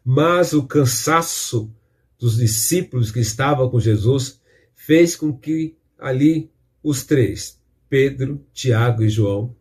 Mas 0.04 0.52
o 0.52 0.64
cansaço 0.64 1.72
dos 2.18 2.36
discípulos 2.36 3.12
que 3.12 3.20
estavam 3.20 3.70
com 3.70 3.78
Jesus 3.78 4.40
fez 4.74 5.14
com 5.14 5.32
que 5.32 5.76
ali 5.96 6.50
os 6.82 7.04
três 7.04 7.58
Pedro, 7.88 8.44
Tiago 8.52 9.02
e 9.02 9.08
João 9.08 9.54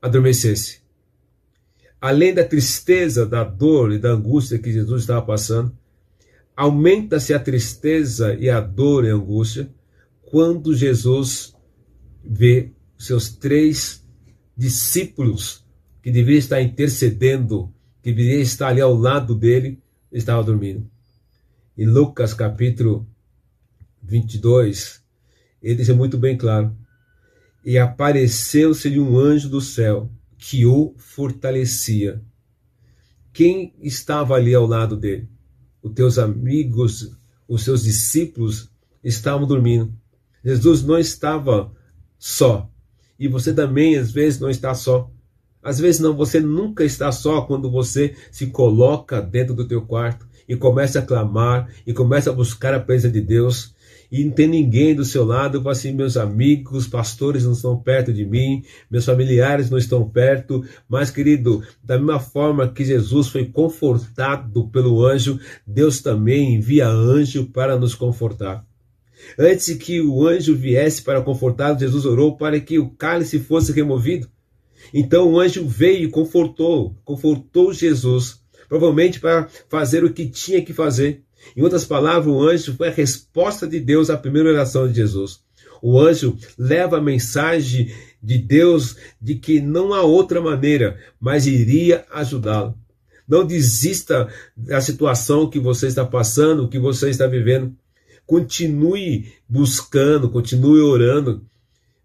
adormecesse. 0.00 0.80
Além 2.00 2.32
da 2.32 2.44
tristeza, 2.44 3.26
da 3.26 3.44
dor 3.44 3.92
e 3.92 3.98
da 3.98 4.10
angústia 4.10 4.58
que 4.58 4.72
Jesus 4.72 5.02
estava 5.02 5.24
passando, 5.24 5.76
aumenta-se 6.56 7.34
a 7.34 7.38
tristeza 7.38 8.34
e 8.34 8.48
a 8.48 8.60
dor 8.60 9.04
e 9.04 9.10
a 9.10 9.14
angústia 9.14 9.68
quando 10.22 10.74
Jesus 10.74 11.54
vê 12.24 12.72
seus 12.98 13.30
três 13.30 14.04
discípulos 14.56 15.64
que 16.02 16.10
deveriam 16.10 16.38
estar 16.38 16.60
intercedendo, 16.60 17.72
que 18.02 18.12
deveriam 18.12 18.42
estar 18.42 18.68
ali 18.68 18.80
ao 18.80 18.94
lado 18.94 19.34
dele, 19.34 19.80
estavam 20.12 20.44
dormindo. 20.44 20.90
Em 21.76 21.86
Lucas 21.86 22.34
capítulo 22.34 23.06
22, 24.02 25.02
ele 25.62 25.76
deixa 25.76 25.94
muito 25.94 26.18
bem 26.18 26.36
claro 26.36 26.76
e 27.64 27.78
apareceu-se-lhe 27.78 28.98
um 28.98 29.18
anjo 29.18 29.48
do 29.48 29.60
céu 29.60 30.10
que 30.36 30.64
o 30.64 30.94
fortalecia. 30.96 32.22
Quem 33.32 33.74
estava 33.80 34.34
ali 34.34 34.54
ao 34.54 34.66
lado 34.66 34.96
dele? 34.96 35.28
Os 35.82 35.92
teus 35.92 36.18
amigos, 36.18 37.16
os 37.46 37.62
seus 37.62 37.82
discípulos 37.84 38.70
estavam 39.02 39.46
dormindo. 39.46 39.92
Jesus 40.44 40.82
não 40.82 40.98
estava 40.98 41.72
só. 42.18 42.70
E 43.18 43.28
você 43.28 43.52
também, 43.52 43.96
às 43.96 44.10
vezes, 44.12 44.38
não 44.38 44.48
está 44.48 44.74
só. 44.74 45.10
Às 45.62 45.78
vezes 45.78 46.00
não, 46.00 46.16
você 46.16 46.40
nunca 46.40 46.84
está 46.84 47.10
só 47.10 47.42
quando 47.42 47.70
você 47.70 48.14
se 48.30 48.46
coloca 48.46 49.20
dentro 49.20 49.54
do 49.54 49.66
teu 49.66 49.82
quarto 49.82 50.26
e 50.48 50.56
começa 50.56 51.00
a 51.00 51.02
clamar 51.02 51.68
e 51.86 51.92
começa 51.92 52.30
a 52.30 52.32
buscar 52.32 52.72
a 52.72 52.80
presença 52.80 53.12
de 53.12 53.20
Deus 53.20 53.74
e 54.10 54.24
não 54.24 54.32
tem 54.32 54.48
ninguém 54.48 54.94
do 54.94 55.04
seu 55.04 55.24
lado, 55.24 55.68
assim, 55.68 55.92
meus 55.92 56.16
amigos, 56.16 56.86
pastores 56.86 57.44
não 57.44 57.52
estão 57.52 57.76
perto 57.76 58.12
de 58.12 58.24
mim, 58.24 58.62
meus 58.90 59.04
familiares 59.04 59.68
não 59.68 59.76
estão 59.76 60.08
perto, 60.08 60.64
mas 60.88 61.10
querido, 61.10 61.62
da 61.82 61.98
mesma 61.98 62.18
forma 62.18 62.68
que 62.68 62.84
Jesus 62.84 63.28
foi 63.28 63.44
confortado 63.44 64.68
pelo 64.68 65.04
anjo, 65.04 65.38
Deus 65.66 66.00
também 66.00 66.54
envia 66.54 66.88
anjo 66.88 67.46
para 67.46 67.78
nos 67.78 67.94
confortar. 67.94 68.67
Antes 69.38 69.74
que 69.76 70.00
o 70.00 70.26
anjo 70.26 70.54
viesse 70.54 71.02
para 71.02 71.22
confortar, 71.22 71.78
Jesus 71.78 72.04
orou 72.04 72.36
para 72.36 72.58
que 72.60 72.78
o 72.78 72.90
cálice 72.90 73.38
fosse 73.38 73.72
removido. 73.72 74.28
Então 74.92 75.32
o 75.32 75.40
anjo 75.40 75.66
veio 75.66 76.08
e 76.08 76.10
confortou, 76.10 76.96
confortou 77.04 77.72
Jesus, 77.72 78.40
provavelmente 78.68 79.20
para 79.20 79.48
fazer 79.68 80.04
o 80.04 80.12
que 80.12 80.26
tinha 80.26 80.62
que 80.62 80.72
fazer 80.72 81.22
Em 81.56 81.62
outras 81.62 81.84
palavras, 81.84 82.26
o 82.26 82.42
anjo 82.42 82.74
foi 82.74 82.88
a 82.88 82.92
resposta 82.92 83.66
de 83.66 83.80
Deus 83.80 84.10
à 84.10 84.16
primeira 84.16 84.50
oração 84.50 84.88
de 84.88 84.94
Jesus. 84.94 85.40
O 85.80 85.98
anjo 85.98 86.36
leva 86.58 86.98
a 86.98 87.00
mensagem 87.00 87.92
de 88.22 88.38
Deus 88.38 88.96
de 89.20 89.36
que 89.36 89.60
não 89.60 89.94
há 89.94 90.02
outra 90.02 90.40
maneira, 90.40 90.98
mas 91.20 91.46
iria 91.46 92.04
ajudá-lo. 92.10 92.74
Não 93.26 93.46
desista 93.46 94.28
da 94.56 94.80
situação 94.80 95.48
que 95.48 95.60
você 95.60 95.86
está 95.86 96.04
passando, 96.04 96.68
que 96.68 96.78
você 96.78 97.10
está 97.10 97.26
vivendo. 97.26 97.76
Continue 98.28 99.32
buscando, 99.48 100.28
continue 100.28 100.82
orando. 100.82 101.46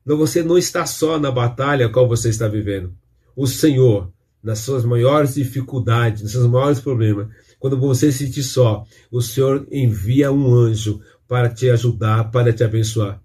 Você 0.05 0.41
não 0.41 0.57
está 0.57 0.85
só 0.85 1.19
na 1.19 1.29
batalha 1.29 1.89
qual 1.89 2.07
você 2.07 2.29
está 2.29 2.47
vivendo. 2.47 2.93
O 3.35 3.45
Senhor, 3.45 4.09
nas 4.41 4.59
suas 4.59 4.85
maiores 4.85 5.33
dificuldades, 5.33 6.21
nos 6.21 6.31
seus 6.31 6.47
maiores 6.47 6.79
problemas, 6.79 7.27
quando 7.59 7.77
você 7.77 8.09
se 8.09 8.25
sentir 8.25 8.43
só, 8.43 8.85
o 9.11 9.21
Senhor 9.21 9.67
envia 9.69 10.31
um 10.31 10.55
anjo 10.55 11.01
para 11.27 11.49
te 11.49 11.69
ajudar, 11.69 12.31
para 12.31 12.53
te 12.53 12.63
abençoar. 12.63 13.21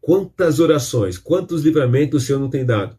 Quantas 0.00 0.60
orações, 0.60 1.18
quantos 1.18 1.64
livramentos 1.64 2.22
o 2.22 2.26
Senhor 2.26 2.38
não 2.38 2.48
tem 2.48 2.64
dado? 2.64 2.96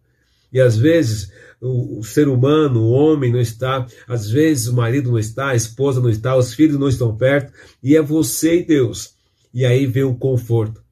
E 0.51 0.59
às 0.59 0.75
vezes 0.75 1.31
o, 1.61 2.03
ser 2.03 2.27
humano, 2.27 2.81
o 2.81 2.89
homem 2.89 3.31
não 3.31 3.39
está, 3.39 3.87
às 4.09 4.29
vezes 4.29 4.67
o 4.67 4.75
marido 4.75 5.09
não 5.09 5.17
está, 5.17 5.51
a 5.51 5.55
esposa 5.55 6.01
não 6.01 6.09
está, 6.09 6.35
os 6.35 6.53
filhos 6.53 6.77
não 6.77 6.89
estão 6.89 7.15
perto, 7.15 7.53
e 7.81 7.95
é 7.95 8.01
você 8.01 8.59
e 8.59 8.65
Deus. 8.65 9.15
E 9.57 9.65
aí 9.65 9.87
vem 9.87 10.03
o 10.03 10.13
conforto. 10.13 10.83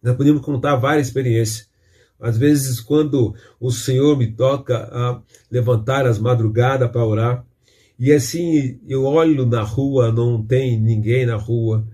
Nós 0.00 0.16
podemos 0.16 0.40
contar 0.40 0.76
várias 0.76 1.08
experiências. 1.08 1.68
Às 2.20 2.38
vezes, 2.38 2.78
quando 2.78 3.34
o 3.58 3.72
Senhor 3.72 4.16
me 4.16 4.30
toca 4.30 4.88
a 4.92 5.20
levantar 5.50 6.06
as 6.06 6.16
madrugadas 6.16 6.88
para 6.92 7.04
orar, 7.04 7.44
e 7.98 8.12
assim 8.12 8.78
eu 8.86 9.02
olho 9.02 9.44
na 9.44 9.62
rua, 9.62 10.12
não 10.12 10.40
tem 10.40 10.78
ninguém 10.80 11.26
na 11.26 11.34
rua, 11.34 11.84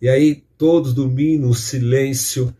e 0.00 0.08
aí 0.08 0.42
todos 0.56 0.94
dormindo, 0.94 1.52
silêncio, 1.52 2.50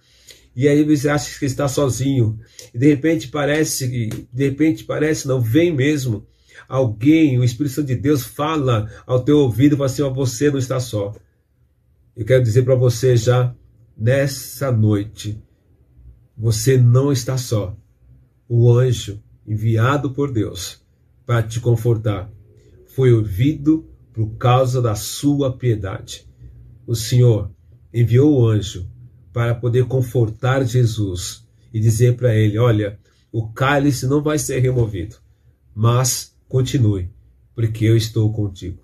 e 0.54 0.68
aí 0.68 0.84
você 0.84 1.08
acha 1.08 1.38
que 1.38 1.46
está 1.46 1.66
sozinho. 1.66 2.38
E 2.74 2.76
de 2.78 2.86
repente 2.86 3.28
parece, 3.28 4.26
de 4.30 4.44
repente 4.44 4.84
parece, 4.84 5.26
não 5.26 5.40
vem 5.40 5.74
mesmo. 5.74 6.26
Alguém, 6.68 7.38
o 7.38 7.44
Espírito 7.44 7.76
Santo 7.76 7.86
de 7.86 7.96
Deus 7.96 8.24
fala 8.24 8.90
ao 9.06 9.24
teu 9.24 9.38
ouvido 9.38 9.74
fala 9.74 9.86
assim: 9.86 10.02
ó, 10.02 10.10
você 10.10 10.50
não 10.50 10.58
está 10.58 10.78
só. 10.78 11.14
Eu 12.16 12.24
quero 12.24 12.42
dizer 12.42 12.62
para 12.62 12.76
você 12.76 13.16
já 13.16 13.54
nessa 13.96 14.70
noite, 14.70 15.42
você 16.36 16.78
não 16.78 17.10
está 17.10 17.36
só. 17.36 17.76
O 18.48 18.70
anjo 18.72 19.20
enviado 19.46 20.12
por 20.12 20.32
Deus 20.32 20.80
para 21.26 21.42
te 21.42 21.58
confortar 21.60 22.30
foi 22.86 23.12
ouvido 23.12 23.88
por 24.12 24.36
causa 24.36 24.80
da 24.80 24.94
sua 24.94 25.56
piedade. 25.56 26.24
O 26.86 26.94
Senhor 26.94 27.50
enviou 27.92 28.32
o 28.32 28.48
anjo 28.48 28.88
para 29.32 29.54
poder 29.54 29.86
confortar 29.86 30.64
Jesus 30.64 31.44
e 31.72 31.80
dizer 31.80 32.16
para 32.16 32.32
ele: 32.32 32.58
Olha, 32.58 32.96
o 33.32 33.48
cálice 33.48 34.06
não 34.06 34.22
vai 34.22 34.38
ser 34.38 34.60
removido, 34.60 35.16
mas 35.74 36.36
continue, 36.48 37.10
porque 37.56 37.84
eu 37.84 37.96
estou 37.96 38.32
contigo. 38.32 38.78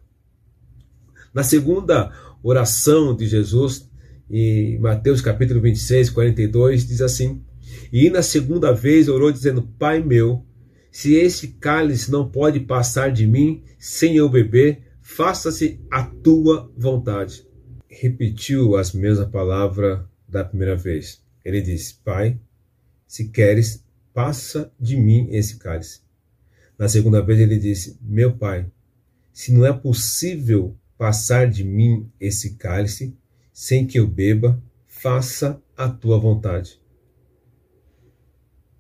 Na 1.33 1.45
segunda 1.45 2.13
oração 2.43 3.15
de 3.15 3.27
Jesus, 3.27 3.89
em 4.31 4.79
Mateus 4.79 5.21
capítulo 5.21 5.61
26, 5.61 6.11
42, 6.11 6.87
diz 6.87 7.01
assim: 7.01 7.43
E 7.93 8.09
na 8.11 8.23
segunda 8.23 8.73
vez 8.73 9.09
orou, 9.09 9.33
dizendo: 9.33 9.63
Pai 9.79 10.03
meu, 10.03 10.45
se 10.91 11.15
esse 11.15 11.49
cálice 11.49 12.11
não 12.11 12.29
pode 12.29 12.61
passar 12.61 13.11
de 13.11 13.27
mim 13.27 13.63
sem 13.79 14.17
eu 14.17 14.29
beber, 14.29 14.83
faça-se 15.01 15.81
a 15.91 16.05
tua 16.05 16.71
vontade. 16.77 17.47
Repetiu 17.89 18.77
as 18.77 18.93
mesmas 18.93 19.29
palavras 19.29 20.01
da 20.29 20.45
primeira 20.45 20.77
vez. 20.77 21.23
Ele 21.45 21.61
disse: 21.61 21.95
Pai, 22.05 22.39
se 23.07 23.29
queres, 23.29 23.85
passa 24.15 24.73
de 24.79 24.97
mim 24.97 25.29
esse 25.31 25.57
cálice. 25.57 26.01
Na 26.79 26.89
segunda 26.89 27.21
vez 27.21 27.41
ele 27.41 27.59
disse: 27.59 27.99
Meu 28.01 28.37
pai, 28.37 28.67
se 29.33 29.53
não 29.53 29.67
é 29.67 29.73
possível 29.73 30.77
passar 31.01 31.49
de 31.49 31.65
mim 31.65 32.07
esse 32.21 32.57
cálice 32.57 33.17
sem 33.55 33.87
que 33.87 33.99
eu 33.99 34.07
beba, 34.07 34.63
faça 34.87 35.59
a 35.75 35.89
tua 35.89 36.19
vontade. 36.19 36.79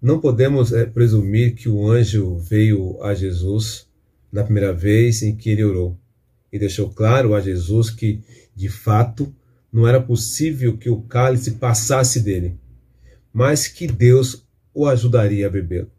Não 0.03 0.21
podemos 0.21 0.71
é, 0.71 0.85
presumir 0.85 1.55
que 1.55 1.67
o 1.67 1.91
anjo 1.91 2.37
veio 2.37 3.03
a 3.03 3.15
Jesus 3.15 3.89
na 4.31 4.45
primeira 4.45 4.71
vez 4.71 5.23
em 5.23 5.35
que 5.35 5.49
ele 5.49 5.65
orou 5.65 5.99
e 6.53 6.59
deixou 6.59 6.91
claro 6.91 7.35
a 7.35 7.41
Jesus 7.41 7.89
que, 7.89 8.21
de 8.55 8.69
fato, 8.69 9.35
não 9.73 9.89
era 9.89 9.99
possível 9.99 10.77
que 10.77 10.91
o 10.91 11.01
cálice 11.01 11.53
passasse 11.53 12.21
dele, 12.21 12.55
mas 13.33 13.67
que 13.67 13.87
Deus 13.87 14.47
o 14.75 14.87
ajudaria 14.87 15.47
a 15.47 15.51
bebê-lo. 15.51 15.91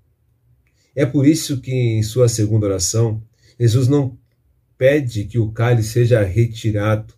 É 0.96 1.04
por 1.04 1.26
isso 1.26 1.60
que 1.60 1.72
em 1.72 2.04
sua 2.04 2.30
segunda 2.30 2.68
oração, 2.68 3.24
Jesus 3.60 3.88
não 3.88 4.21
pede 4.82 5.26
que 5.26 5.38
o 5.38 5.52
cálice 5.52 5.89
seja 5.89 6.24
retirado, 6.24 7.13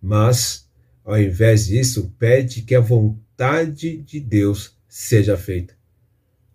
mas, 0.00 0.68
ao 1.04 1.20
invés 1.20 1.66
disso, 1.66 2.14
pede 2.16 2.62
que 2.62 2.76
a 2.76 2.80
vontade 2.80 3.96
de 3.96 4.20
Deus 4.20 4.78
seja 4.86 5.36
feita. 5.36 5.74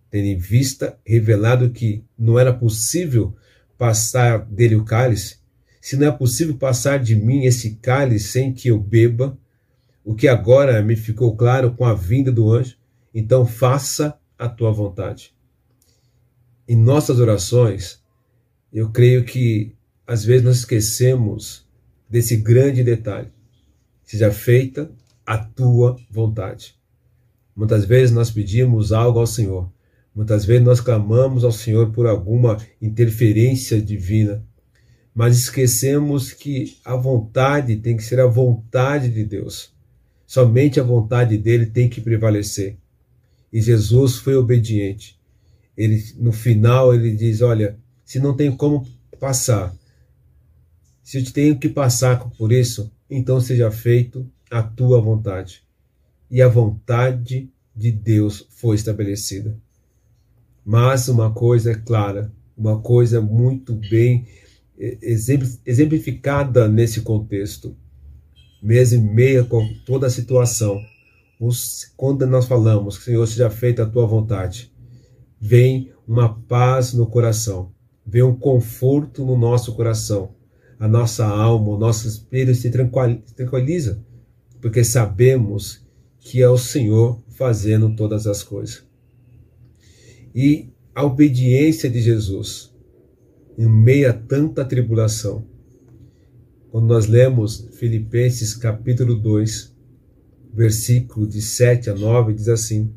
Tendo 0.10 0.28
em 0.28 0.38
vista 0.38 0.98
revelado 1.06 1.70
que 1.72 2.02
não 2.18 2.40
era 2.40 2.54
possível 2.54 3.36
passar 3.78 4.46
dele 4.46 4.78
o 4.78 4.86
cálice, 4.86 5.36
se 5.82 5.98
não 5.98 6.08
é 6.08 6.12
possível 6.14 6.56
passar 6.56 6.98
de 6.98 7.14
mim 7.14 7.44
esse 7.44 7.72
cálice 7.82 8.30
sem 8.30 8.54
que 8.54 8.70
eu 8.70 8.80
beba, 8.80 9.38
o 10.02 10.16
que 10.16 10.30
agora 10.30 10.82
me 10.82 10.96
ficou 10.96 11.36
claro 11.36 11.74
com 11.74 11.84
a 11.84 11.94
vinda 11.94 12.32
do 12.32 12.50
anjo, 12.54 12.78
então 13.14 13.46
faça 13.46 14.18
a 14.40 14.48
tua 14.48 14.72
vontade. 14.72 15.36
Em 16.66 16.78
nossas 16.78 17.20
orações, 17.20 18.02
eu 18.72 18.90
creio 18.92 19.26
que 19.26 19.76
às 20.08 20.24
vezes 20.24 20.44
nós 20.44 20.58
esquecemos 20.58 21.68
desse 22.10 22.38
grande 22.38 22.84
detalhe. 22.84 23.30
Seja 24.04 24.32
feita 24.32 24.90
a 25.26 25.38
tua 25.38 25.98
vontade. 26.10 26.76
Muitas 27.54 27.86
vezes 27.86 28.16
nós 28.16 28.32
pedimos 28.32 28.94
algo 28.94 29.20
ao 29.20 29.28
Senhor. 29.28 29.70
Muitas 30.16 30.46
vezes 30.46 30.64
nós 30.64 30.80
clamamos 30.80 31.44
ao 31.44 31.52
Senhor 31.52 31.92
por 31.92 32.08
alguma 32.08 32.58
interferência 32.82 33.82
divina 33.82 34.44
mas 35.18 35.36
esquecemos 35.36 36.32
que 36.32 36.78
a 36.86 36.96
vontade 36.96 37.76
tem 37.78 37.98
que 37.98 38.04
ser 38.04 38.20
a 38.20 38.28
vontade 38.28 39.10
de 39.10 39.24
Deus. 39.24 39.74
Somente 40.28 40.80
a 40.80 40.84
vontade 40.84 41.40
dele 41.40 41.66
tem 41.66 41.90
que 41.90 42.00
prevalecer. 42.00 42.78
E 43.52 43.60
Jesus 43.60 44.18
foi 44.18 44.36
obediente. 44.36 45.20
Ele, 45.76 46.00
no 46.18 46.32
final, 46.32 46.94
ele 46.94 47.16
diz: 47.16 47.42
Olha, 47.42 47.80
se 48.06 48.20
não 48.20 48.36
tem 48.36 48.56
como 48.56 48.88
passar, 49.20 49.76
se 51.08 51.20
eu 51.20 51.32
tenho 51.32 51.58
que 51.58 51.70
passar 51.70 52.20
por 52.32 52.52
isso, 52.52 52.92
então 53.10 53.40
seja 53.40 53.72
feito 53.72 54.30
a 54.52 54.62
tua 54.62 55.00
vontade. 55.00 55.64
E 56.30 56.42
a 56.42 56.50
vontade 56.50 57.50
de 57.74 57.94
Deus 57.94 58.46
foi 58.50 58.76
estabelecida. 58.76 59.58
Mas 60.66 61.08
uma 61.08 61.32
coisa 61.32 61.72
é 61.72 61.76
clara, 61.76 62.30
uma 62.58 62.82
coisa 62.82 63.22
muito 63.22 63.74
bem 63.90 64.28
exemplificada 65.66 66.68
nesse 66.68 67.00
contexto. 67.00 67.74
Mês 68.62 68.92
e 68.92 68.98
meia 68.98 69.46
com 69.46 69.66
toda 69.86 70.08
a 70.08 70.10
situação. 70.10 70.78
Quando 71.96 72.28
nós 72.28 72.48
falamos, 72.48 72.96
Senhor, 72.98 73.26
seja 73.26 73.50
feita 73.50 73.84
a 73.84 73.90
tua 73.90 74.06
vontade, 74.06 74.74
vem 75.40 75.90
uma 76.06 76.38
paz 76.38 76.92
no 76.92 77.08
coração, 77.08 77.72
vem 78.06 78.24
um 78.24 78.36
conforto 78.36 79.26
no 79.26 79.38
nosso 79.38 79.74
coração. 79.74 80.36
A 80.80 80.88
nossa 80.88 81.26
alma, 81.26 81.70
o 81.70 81.78
nosso 81.78 82.08
espírito 82.08 82.56
se 82.56 82.70
tranquiliza, 83.36 84.04
porque 84.62 84.84
sabemos 84.84 85.86
que 86.20 86.42
é 86.42 86.50
o 86.50 86.58
Senhor 86.58 87.20
fazendo 87.30 87.96
todas 87.96 88.28
as 88.28 88.44
coisas. 88.44 88.84
E 90.36 90.70
a 90.94 91.04
obediência 91.04 91.90
de 91.90 92.02
Jesus 92.02 92.72
em 93.58 93.68
meio 93.68 94.10
a 94.10 94.14
tanta 94.14 94.64
tribulação. 94.64 95.44
Quando 96.70 96.88
nós 96.88 97.08
lemos 97.08 97.68
Filipenses 97.74 98.54
capítulo 98.54 99.16
2, 99.16 99.76
versículo 100.54 101.28
de 101.28 101.42
7 101.42 101.90
a 101.90 101.96
9, 101.96 102.34
diz 102.34 102.48
assim: 102.50 102.94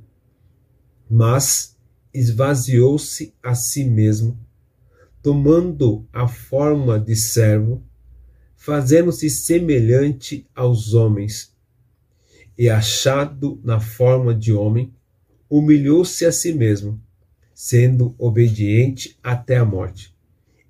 Mas 1.08 1.76
esvaziou-se 2.12 3.32
a 3.42 3.54
si 3.54 3.84
mesmo, 3.84 4.38
tomando 5.22 6.06
a 6.12 6.26
forma 6.26 6.98
de 6.98 7.14
servo, 7.14 7.83
fazendo-se 8.56 9.28
semelhante 9.28 10.48
aos 10.54 10.94
homens, 10.94 11.54
e 12.56 12.68
achado 12.68 13.61
na 13.64 13.80
forma 13.80 14.35
de 14.35 14.52
homem, 14.52 14.92
humilhou-se 15.48 16.24
a 16.26 16.33
si 16.33 16.52
mesmo, 16.52 17.00
sendo 17.54 18.14
obediente 18.18 19.18
até 19.22 19.56
a 19.56 19.64
morte 19.64 20.14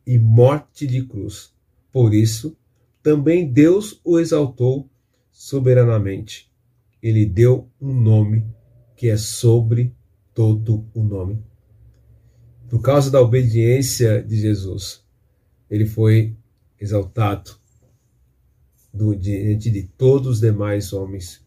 e 0.06 0.18
morte 0.18 0.86
de 0.86 1.04
cruz. 1.04 1.52
Por 1.92 2.14
isso, 2.14 2.56
também 3.02 3.50
Deus 3.50 4.00
o 4.04 4.18
exaltou 4.18 4.88
soberanamente. 5.30 6.50
Ele 7.02 7.24
deu 7.24 7.68
um 7.80 7.92
nome 7.92 8.46
que 8.96 9.08
é 9.08 9.16
sobre 9.16 9.94
todo 10.34 10.86
o 10.92 11.02
nome. 11.02 11.49
Por 12.70 12.80
causa 12.80 13.10
da 13.10 13.20
obediência 13.20 14.22
de 14.22 14.36
Jesus, 14.36 15.02
ele 15.68 15.84
foi 15.86 16.36
exaltado 16.80 17.58
diante 19.18 19.72
de 19.72 19.82
todos 19.98 20.34
os 20.34 20.40
demais 20.40 20.92
homens. 20.92 21.44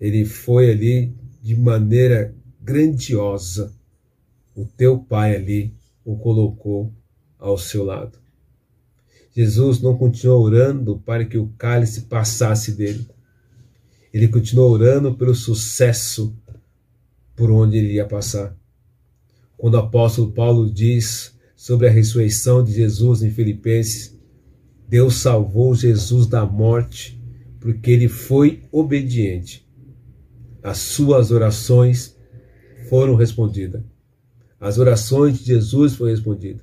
Ele 0.00 0.24
foi 0.24 0.70
ali 0.70 1.14
de 1.42 1.54
maneira 1.54 2.34
grandiosa. 2.62 3.74
O 4.56 4.64
teu 4.64 4.98
pai 4.98 5.36
ali 5.36 5.74
o 6.02 6.16
colocou 6.16 6.90
ao 7.38 7.58
seu 7.58 7.84
lado. 7.84 8.18
Jesus 9.36 9.82
não 9.82 9.98
continuou 9.98 10.42
orando 10.42 10.98
para 10.98 11.26
que 11.26 11.36
o 11.36 11.52
cálice 11.58 12.02
passasse 12.02 12.72
dele. 12.72 13.06
Ele 14.14 14.28
continuou 14.28 14.70
orando 14.70 15.14
pelo 15.14 15.34
sucesso 15.34 16.34
por 17.36 17.50
onde 17.50 17.76
ele 17.76 17.92
ia 17.92 18.06
passar. 18.06 18.59
Quando 19.60 19.74
o 19.74 19.78
apóstolo 19.80 20.32
Paulo 20.32 20.70
diz 20.72 21.38
sobre 21.54 21.86
a 21.86 21.90
ressurreição 21.90 22.64
de 22.64 22.72
Jesus 22.72 23.22
em 23.22 23.30
Filipenses, 23.30 24.18
Deus 24.88 25.16
salvou 25.16 25.74
Jesus 25.74 26.26
da 26.26 26.46
morte 26.46 27.22
porque 27.60 27.90
ele 27.90 28.08
foi 28.08 28.62
obediente. 28.72 29.68
As 30.62 30.78
suas 30.78 31.30
orações 31.30 32.16
foram 32.88 33.14
respondidas. 33.16 33.82
As 34.58 34.78
orações 34.78 35.40
de 35.40 35.44
Jesus 35.44 35.94
foram 35.94 36.10
respondidas. 36.10 36.62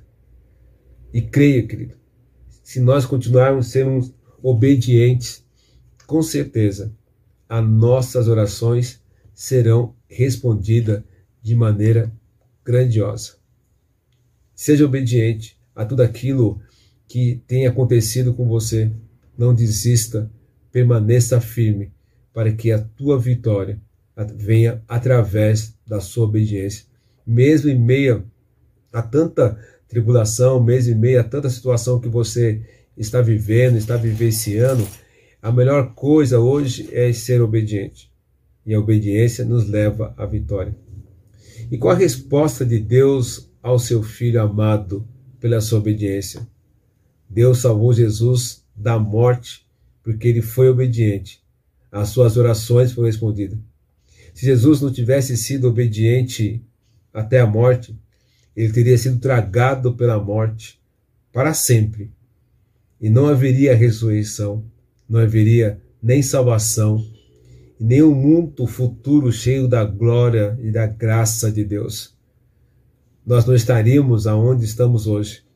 E 1.14 1.22
creia, 1.22 1.64
querido, 1.64 1.94
se 2.64 2.80
nós 2.80 3.06
continuarmos 3.06 3.68
sendo 3.68 4.12
obedientes, 4.42 5.44
com 6.04 6.20
certeza 6.20 6.92
as 7.48 7.64
nossas 7.64 8.26
orações 8.26 9.00
serão 9.32 9.94
respondidas 10.08 11.04
de 11.40 11.54
maneira 11.54 12.12
grandiosa. 12.68 13.32
Seja 14.54 14.84
obediente 14.84 15.58
a 15.74 15.86
tudo 15.86 16.02
aquilo 16.02 16.60
que 17.06 17.42
tem 17.46 17.66
acontecido 17.66 18.34
com 18.34 18.46
você. 18.46 18.92
Não 19.38 19.54
desista, 19.54 20.30
permaneça 20.70 21.40
firme, 21.40 21.90
para 22.30 22.52
que 22.52 22.70
a 22.70 22.78
tua 22.78 23.18
vitória 23.18 23.80
venha 24.36 24.82
através 24.86 25.74
da 25.86 25.98
sua 25.98 26.24
obediência. 26.24 26.84
Mesmo 27.26 27.70
em 27.70 27.78
meio 27.78 28.30
a 28.92 29.00
tanta 29.00 29.58
tribulação, 29.88 30.62
mesmo 30.62 30.92
em 30.92 30.98
meio 30.98 31.20
a 31.20 31.24
tanta 31.24 31.48
situação 31.48 31.98
que 31.98 32.08
você 32.08 32.60
está 32.94 33.22
vivendo, 33.22 33.78
está 33.78 33.96
vivenciando, 33.96 34.86
a 35.40 35.50
melhor 35.50 35.94
coisa 35.94 36.38
hoje 36.38 36.90
é 36.92 37.10
ser 37.14 37.40
obediente. 37.40 38.12
E 38.66 38.74
a 38.74 38.78
obediência 38.78 39.42
nos 39.44 39.66
leva 39.66 40.12
à 40.18 40.26
vitória. 40.26 40.74
E 41.70 41.76
qual 41.76 41.94
a 41.94 41.98
resposta 41.98 42.64
de 42.64 42.78
Deus 42.78 43.50
ao 43.62 43.78
seu 43.78 44.02
filho 44.02 44.40
amado 44.40 45.06
pela 45.38 45.60
sua 45.60 45.78
obediência? 45.78 46.46
Deus 47.28 47.58
salvou 47.58 47.92
Jesus 47.92 48.64
da 48.74 48.98
morte 48.98 49.66
porque 50.02 50.28
ele 50.28 50.40
foi 50.40 50.68
obediente. 50.68 51.42
As 51.92 52.08
suas 52.08 52.36
orações 52.36 52.92
foram 52.92 53.06
respondidas. 53.06 53.58
Se 54.32 54.46
Jesus 54.46 54.80
não 54.80 54.90
tivesse 54.90 55.36
sido 55.36 55.68
obediente 55.68 56.62
até 57.12 57.40
a 57.40 57.46
morte, 57.46 57.94
ele 58.56 58.72
teria 58.72 58.96
sido 58.96 59.18
tragado 59.18 59.94
pela 59.94 60.18
morte 60.18 60.80
para 61.32 61.52
sempre. 61.52 62.10
E 63.00 63.10
não 63.10 63.26
haveria 63.26 63.74
ressurreição, 63.74 64.64
não 65.08 65.20
haveria 65.20 65.80
nem 66.02 66.22
salvação, 66.22 67.04
nem 67.80 68.02
um 68.02 68.14
mundo 68.14 68.66
futuro 68.66 69.30
cheio 69.32 69.68
da 69.68 69.84
glória 69.84 70.58
e 70.62 70.70
da 70.70 70.86
graça 70.86 71.50
de 71.50 71.64
Deus. 71.64 72.16
Nós 73.24 73.44
não 73.44 73.54
estaríamos 73.54 74.26
aonde 74.26 74.64
estamos 74.64 75.06
hoje 75.06 75.48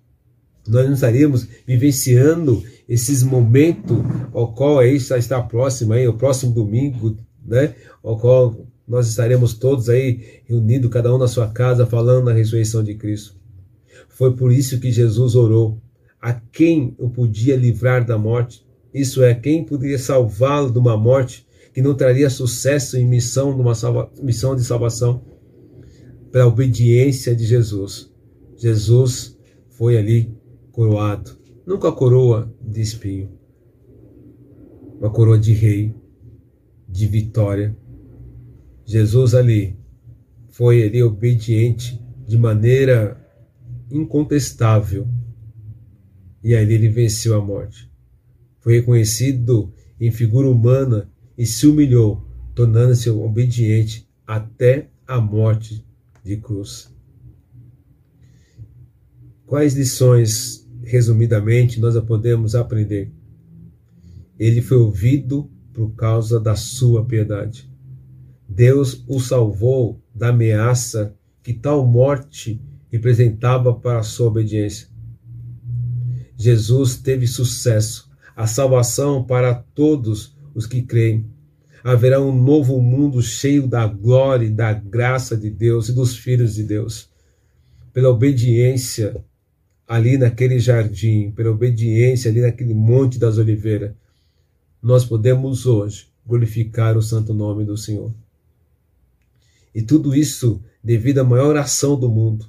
nós 0.67 0.87
não 0.87 0.95
estaríamos 0.95 1.47
vivenciando 1.67 2.63
esses 2.89 3.23
momentos 3.23 3.97
ao 4.33 4.53
qual 4.53 4.79
aí 4.79 4.97
está, 4.97 5.19
está 5.19 5.43
próximo 5.43 5.93
aí, 5.93 6.07
o 6.07 6.15
próximo 6.15 6.53
domingo, 6.53 7.17
né? 7.45 7.75
Ao 8.03 8.19
qual 8.19 8.67
nós 8.87 9.09
estaremos 9.09 9.55
todos 9.55 9.89
aí 9.89 10.43
reunidos, 10.45 10.91
cada 10.91 11.13
um 11.15 11.19
na 11.19 11.29
sua 11.29 11.49
casa, 11.49 11.87
falando 11.87 12.27
da 12.27 12.33
ressurreição 12.33 12.83
de 12.83 12.95
Cristo. 12.95 13.35
Foi 14.09 14.35
por 14.37 14.53
isso 14.53 14.79
que 14.79 14.93
Jesus 14.93 15.35
orou. 15.35 15.81
A 16.21 16.33
quem 16.33 16.95
eu 16.99 17.09
podia 17.09 17.57
livrar 17.57 18.05
da 18.05 18.17
morte? 18.17 18.65
Isso 18.95 19.23
é, 19.23 19.35
quem 19.35 19.65
poderia 19.65 19.99
salvá-lo 19.99 20.71
de 20.71 20.79
uma 20.79 20.97
morte 20.97 21.47
que 21.73 21.81
não 21.81 21.95
traria 21.95 22.29
sucesso 22.29 22.97
em 22.97 23.07
missão, 23.07 23.75
salva, 23.75 24.11
missão 24.23 24.55
de 24.55 24.65
salvação? 24.65 25.25
Pela 26.31 26.47
obediência 26.47 27.35
de 27.35 27.45
Jesus. 27.45 28.11
Jesus 28.57 29.39
foi 29.71 29.97
ali 29.97 30.35
coroado, 30.71 31.39
nunca 31.67 31.89
a 31.89 31.93
coroa 31.93 32.55
de 32.61 32.81
espinho, 32.81 33.31
uma 34.99 35.11
coroa 35.11 35.39
de 35.39 35.53
rei, 35.53 35.95
de 36.89 37.07
vitória. 37.07 37.77
Jesus 38.85 39.35
ali 39.35 39.77
foi 40.51 40.83
ali 40.83 41.03
obediente 41.03 42.01
de 42.27 42.39
maneira 42.39 43.19
incontestável 43.91 45.07
e 46.43 46.55
ali 46.55 46.75
ele 46.75 46.89
venceu 46.89 47.35
a 47.35 47.45
morte. 47.45 47.91
Foi 48.61 48.75
reconhecido 48.75 49.73
em 50.01 50.11
figura 50.11 50.49
humana 50.49 51.11
e 51.43 51.47
se 51.47 51.67
humilhou, 51.67 52.25
tornando-se 52.55 53.11
obediente 53.11 54.09
até 54.25 54.89
a 55.05 55.21
morte 55.21 55.85
de 56.23 56.37
cruz. 56.37 56.95
Quais 59.45 59.75
lições 59.75 60.71
resumidamente, 60.85 61.81
nós 61.81 61.99
podemos 62.05 62.55
aprender. 62.55 63.13
Ele 64.39 64.63
foi 64.63 64.77
ouvido 64.77 65.51
por 65.73 65.91
causa 65.97 66.39
da 66.39 66.55
sua 66.55 67.05
piedade. 67.05 67.69
Deus 68.49 69.03
o 69.09 69.19
salvou 69.19 70.01
da 70.15 70.29
ameaça 70.29 71.13
que 71.43 71.53
tal 71.53 71.85
morte 71.85 72.63
representava 72.89 73.75
para 73.75 73.99
a 73.99 74.05
sua 74.05 74.29
obediência. 74.29 74.87
Jesus 76.37 76.99
teve 76.99 77.27
sucesso, 77.27 78.09
a 78.37 78.47
salvação 78.47 79.25
para 79.25 79.55
todos 79.55 80.37
os 80.55 80.67
que 80.67 80.83
creem. 80.83 81.32
Haverá 81.85 82.21
um 82.21 82.33
novo 82.33 82.81
mundo 82.81 83.21
cheio 83.21 83.67
da 83.67 83.87
glória 83.87 84.47
e 84.47 84.51
da 84.51 84.73
graça 84.73 85.37
de 85.37 85.51
Deus 85.51 85.89
e 85.89 85.93
dos 85.93 86.17
filhos 86.17 86.55
de 86.55 86.63
Deus. 86.63 87.11
Pela 87.93 88.09
obediência 88.09 89.23
ali 89.87 90.17
naquele 90.17 90.59
jardim, 90.59 91.33
pela 91.33 91.51
obediência 91.51 92.31
ali 92.31 92.41
naquele 92.41 92.73
monte 92.73 93.19
das 93.19 93.37
oliveiras, 93.37 93.93
nós 94.83 95.05
podemos 95.05 95.67
hoje 95.67 96.09
glorificar 96.25 96.97
o 96.97 97.03
santo 97.03 97.35
nome 97.35 97.65
do 97.65 97.77
Senhor. 97.77 98.13
E 99.75 99.83
tudo 99.83 100.15
isso 100.15 100.63
devido 100.83 101.19
à 101.19 101.25
maior 101.25 101.49
oração 101.49 101.99
do 101.99 102.09
mundo. 102.09 102.49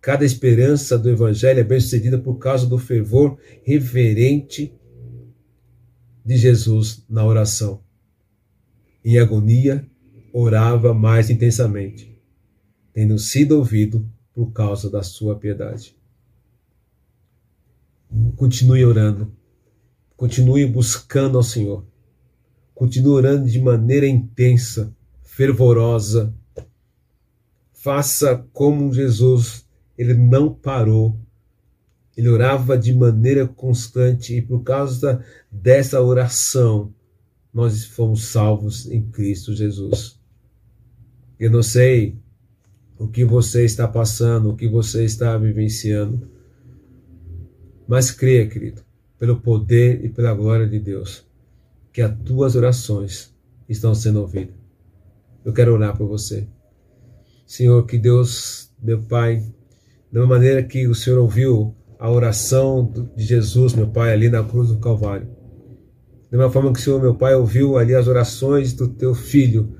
Cada 0.00 0.24
esperança 0.24 0.98
do 0.98 1.10
Evangelho 1.10 1.60
é 1.60 1.64
bem 1.64 1.80
sucedida 1.80 2.18
por 2.18 2.36
causa 2.36 2.66
do 2.66 2.78
fervor 2.78 3.38
reverente 3.64 4.72
de 6.24 6.36
Jesus 6.36 7.04
na 7.08 7.24
oração. 7.24 7.80
Em 9.10 9.18
agonia, 9.18 9.90
orava 10.34 10.92
mais 10.92 11.30
intensamente, 11.30 12.14
tendo 12.92 13.18
sido 13.18 13.56
ouvido 13.56 14.06
por 14.34 14.52
causa 14.52 14.90
da 14.90 15.02
sua 15.02 15.34
piedade. 15.34 15.96
Continue 18.36 18.84
orando. 18.84 19.32
Continue 20.14 20.66
buscando 20.66 21.38
ao 21.38 21.42
Senhor. 21.42 21.86
Continue 22.74 23.12
orando 23.12 23.48
de 23.48 23.58
maneira 23.58 24.06
intensa, 24.06 24.94
fervorosa. 25.22 26.34
Faça 27.72 28.46
como 28.52 28.92
Jesus, 28.92 29.66
ele 29.96 30.12
não 30.12 30.52
parou. 30.52 31.18
Ele 32.14 32.28
orava 32.28 32.76
de 32.76 32.92
maneira 32.92 33.48
constante 33.48 34.36
e 34.36 34.42
por 34.42 34.62
causa 34.62 35.24
dessa 35.50 35.98
oração, 36.02 36.92
nós 37.52 37.84
fomos 37.84 38.24
salvos 38.24 38.90
em 38.90 39.02
Cristo 39.10 39.54
Jesus. 39.54 40.18
Eu 41.38 41.50
não 41.50 41.62
sei 41.62 42.18
o 42.98 43.08
que 43.08 43.24
você 43.24 43.64
está 43.64 43.86
passando, 43.86 44.50
o 44.50 44.56
que 44.56 44.68
você 44.68 45.04
está 45.04 45.36
vivenciando 45.36 46.38
mas 47.88 48.10
creia, 48.10 48.46
querido, 48.46 48.82
pelo 49.18 49.40
poder 49.40 50.04
e 50.04 50.10
pela 50.10 50.34
glória 50.34 50.68
de 50.68 50.78
Deus, 50.78 51.24
que 51.90 52.02
as 52.02 52.14
tuas 52.20 52.54
orações 52.54 53.34
estão 53.66 53.94
sendo 53.94 54.20
ouvidas. 54.20 54.54
Eu 55.42 55.54
quero 55.54 55.72
orar 55.72 55.96
por 55.96 56.06
você. 56.06 56.46
Senhor, 57.46 57.86
que 57.86 57.96
Deus, 57.96 58.70
meu 58.78 59.02
Pai, 59.02 59.42
da 60.12 60.26
maneira 60.26 60.62
que 60.62 60.86
o 60.86 60.94
Senhor 60.94 61.18
ouviu 61.18 61.74
a 61.98 62.10
oração 62.10 62.92
de 63.16 63.24
Jesus, 63.24 63.72
meu 63.72 63.88
Pai, 63.88 64.12
ali 64.12 64.28
na 64.28 64.44
cruz 64.44 64.68
do 64.68 64.78
Calvário. 64.78 65.37
Da 66.30 66.36
mesma 66.36 66.52
forma 66.52 66.72
que 66.72 66.78
o 66.78 66.82
Senhor, 66.82 67.00
meu 67.00 67.14
Pai, 67.14 67.34
ouviu 67.34 67.78
ali 67.78 67.94
as 67.94 68.06
orações 68.06 68.74
do 68.74 68.88
teu 68.88 69.14
filho, 69.14 69.74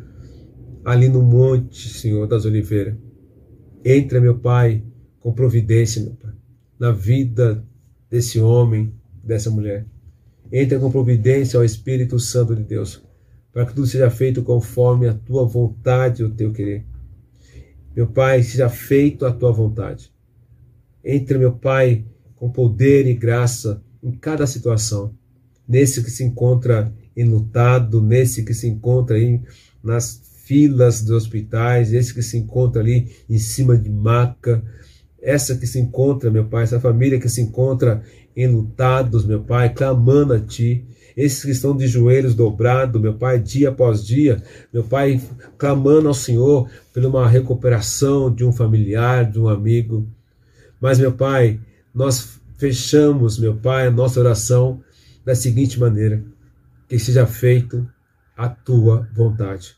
ali 0.84 1.08
no 1.08 1.22
monte, 1.22 1.88
Senhor 1.88 2.26
das 2.26 2.46
Oliveiras. 2.46 2.96
Entra, 3.84 4.20
meu 4.20 4.38
Pai, 4.38 4.82
com 5.20 5.32
providência, 5.32 6.02
meu 6.02 6.14
Pai, 6.14 6.32
na 6.78 6.90
vida 6.90 7.64
desse 8.10 8.40
homem, 8.40 8.94
dessa 9.22 9.50
mulher. 9.50 9.86
Entra 10.50 10.78
com 10.78 10.90
providência 10.90 11.58
ao 11.58 11.64
Espírito 11.64 12.18
Santo 12.18 12.56
de 12.56 12.62
Deus, 12.62 13.02
para 13.52 13.66
que 13.66 13.74
tudo 13.74 13.86
seja 13.86 14.08
feito 14.08 14.42
conforme 14.42 15.06
a 15.06 15.12
tua 15.12 15.44
vontade 15.44 16.22
e 16.22 16.24
o 16.24 16.30
teu 16.30 16.52
querer. 16.52 16.86
Meu 17.94 18.06
Pai, 18.06 18.42
seja 18.42 18.70
feito 18.70 19.26
a 19.26 19.32
tua 19.32 19.52
vontade. 19.52 20.10
Entre, 21.04 21.36
meu 21.36 21.52
Pai, 21.52 22.06
com 22.36 22.50
poder 22.50 23.06
e 23.06 23.12
graça 23.12 23.82
em 24.02 24.12
cada 24.12 24.46
situação. 24.46 25.14
Nesse 25.68 26.02
que 26.02 26.10
se 26.10 26.24
encontra 26.24 26.92
enlutado, 27.16 28.00
nesse 28.00 28.44
que 28.44 28.54
se 28.54 28.66
encontra 28.66 29.16
aí 29.16 29.40
nas 29.82 30.22
filas 30.44 31.02
dos 31.02 31.10
hospitais, 31.10 31.92
esse 31.92 32.14
que 32.14 32.22
se 32.22 32.38
encontra 32.38 32.80
ali 32.80 33.10
em 33.28 33.38
cima 33.38 33.76
de 33.76 33.90
maca, 33.90 34.62
essa 35.20 35.56
que 35.56 35.66
se 35.66 35.78
encontra, 35.78 36.30
meu 36.30 36.46
Pai, 36.46 36.64
essa 36.64 36.80
família 36.80 37.20
que 37.20 37.28
se 37.28 37.42
encontra 37.42 38.02
enlutados, 38.36 39.26
meu 39.26 39.40
Pai, 39.40 39.74
clamando 39.74 40.32
a 40.32 40.40
Ti, 40.40 40.86
esses 41.16 41.44
que 41.44 41.50
estão 41.50 41.76
de 41.76 41.88
joelhos 41.88 42.34
dobrados, 42.34 43.00
meu 43.00 43.14
Pai, 43.14 43.40
dia 43.40 43.70
após 43.70 44.06
dia, 44.06 44.40
meu 44.72 44.84
Pai, 44.84 45.20
clamando 45.58 46.06
ao 46.06 46.14
Senhor 46.14 46.70
por 46.94 47.04
uma 47.04 47.28
recuperação 47.28 48.32
de 48.32 48.44
um 48.44 48.52
familiar, 48.52 49.28
de 49.28 49.40
um 49.40 49.48
amigo. 49.48 50.06
Mas, 50.80 50.98
meu 51.00 51.12
Pai, 51.12 51.60
nós 51.92 52.40
fechamos, 52.56 53.38
meu 53.38 53.56
Pai, 53.56 53.88
a 53.88 53.90
nossa 53.90 54.20
oração 54.20 54.80
da 55.28 55.34
seguinte 55.34 55.78
maneira: 55.78 56.24
que 56.88 56.98
seja 56.98 57.26
feito 57.26 57.86
a 58.34 58.48
tua 58.48 59.06
vontade. 59.12 59.76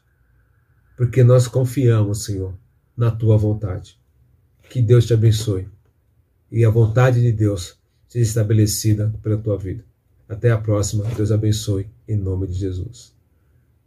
Porque 0.97 1.25
nós 1.25 1.49
confiamos, 1.49 2.23
Senhor, 2.23 2.55
na 2.97 3.11
tua 3.11 3.37
vontade. 3.37 3.99
Que 4.69 4.81
Deus 4.81 5.07
te 5.07 5.13
abençoe. 5.13 5.67
E 6.53 6.65
a 6.65 6.71
vontade 6.71 7.21
de 7.21 7.33
Deus 7.33 7.77
seja 8.07 8.25
estabelecida 8.25 9.13
pela 9.25 9.39
tua 9.39 9.59
vida. 9.59 9.85
Até 10.29 10.53
a 10.53 10.59
próxima. 10.59 11.03
Deus 11.17 11.33
abençoe. 11.33 11.89
Em 12.07 12.17
nome 12.17 12.47
de 12.47 12.53
Jesus. 12.53 13.13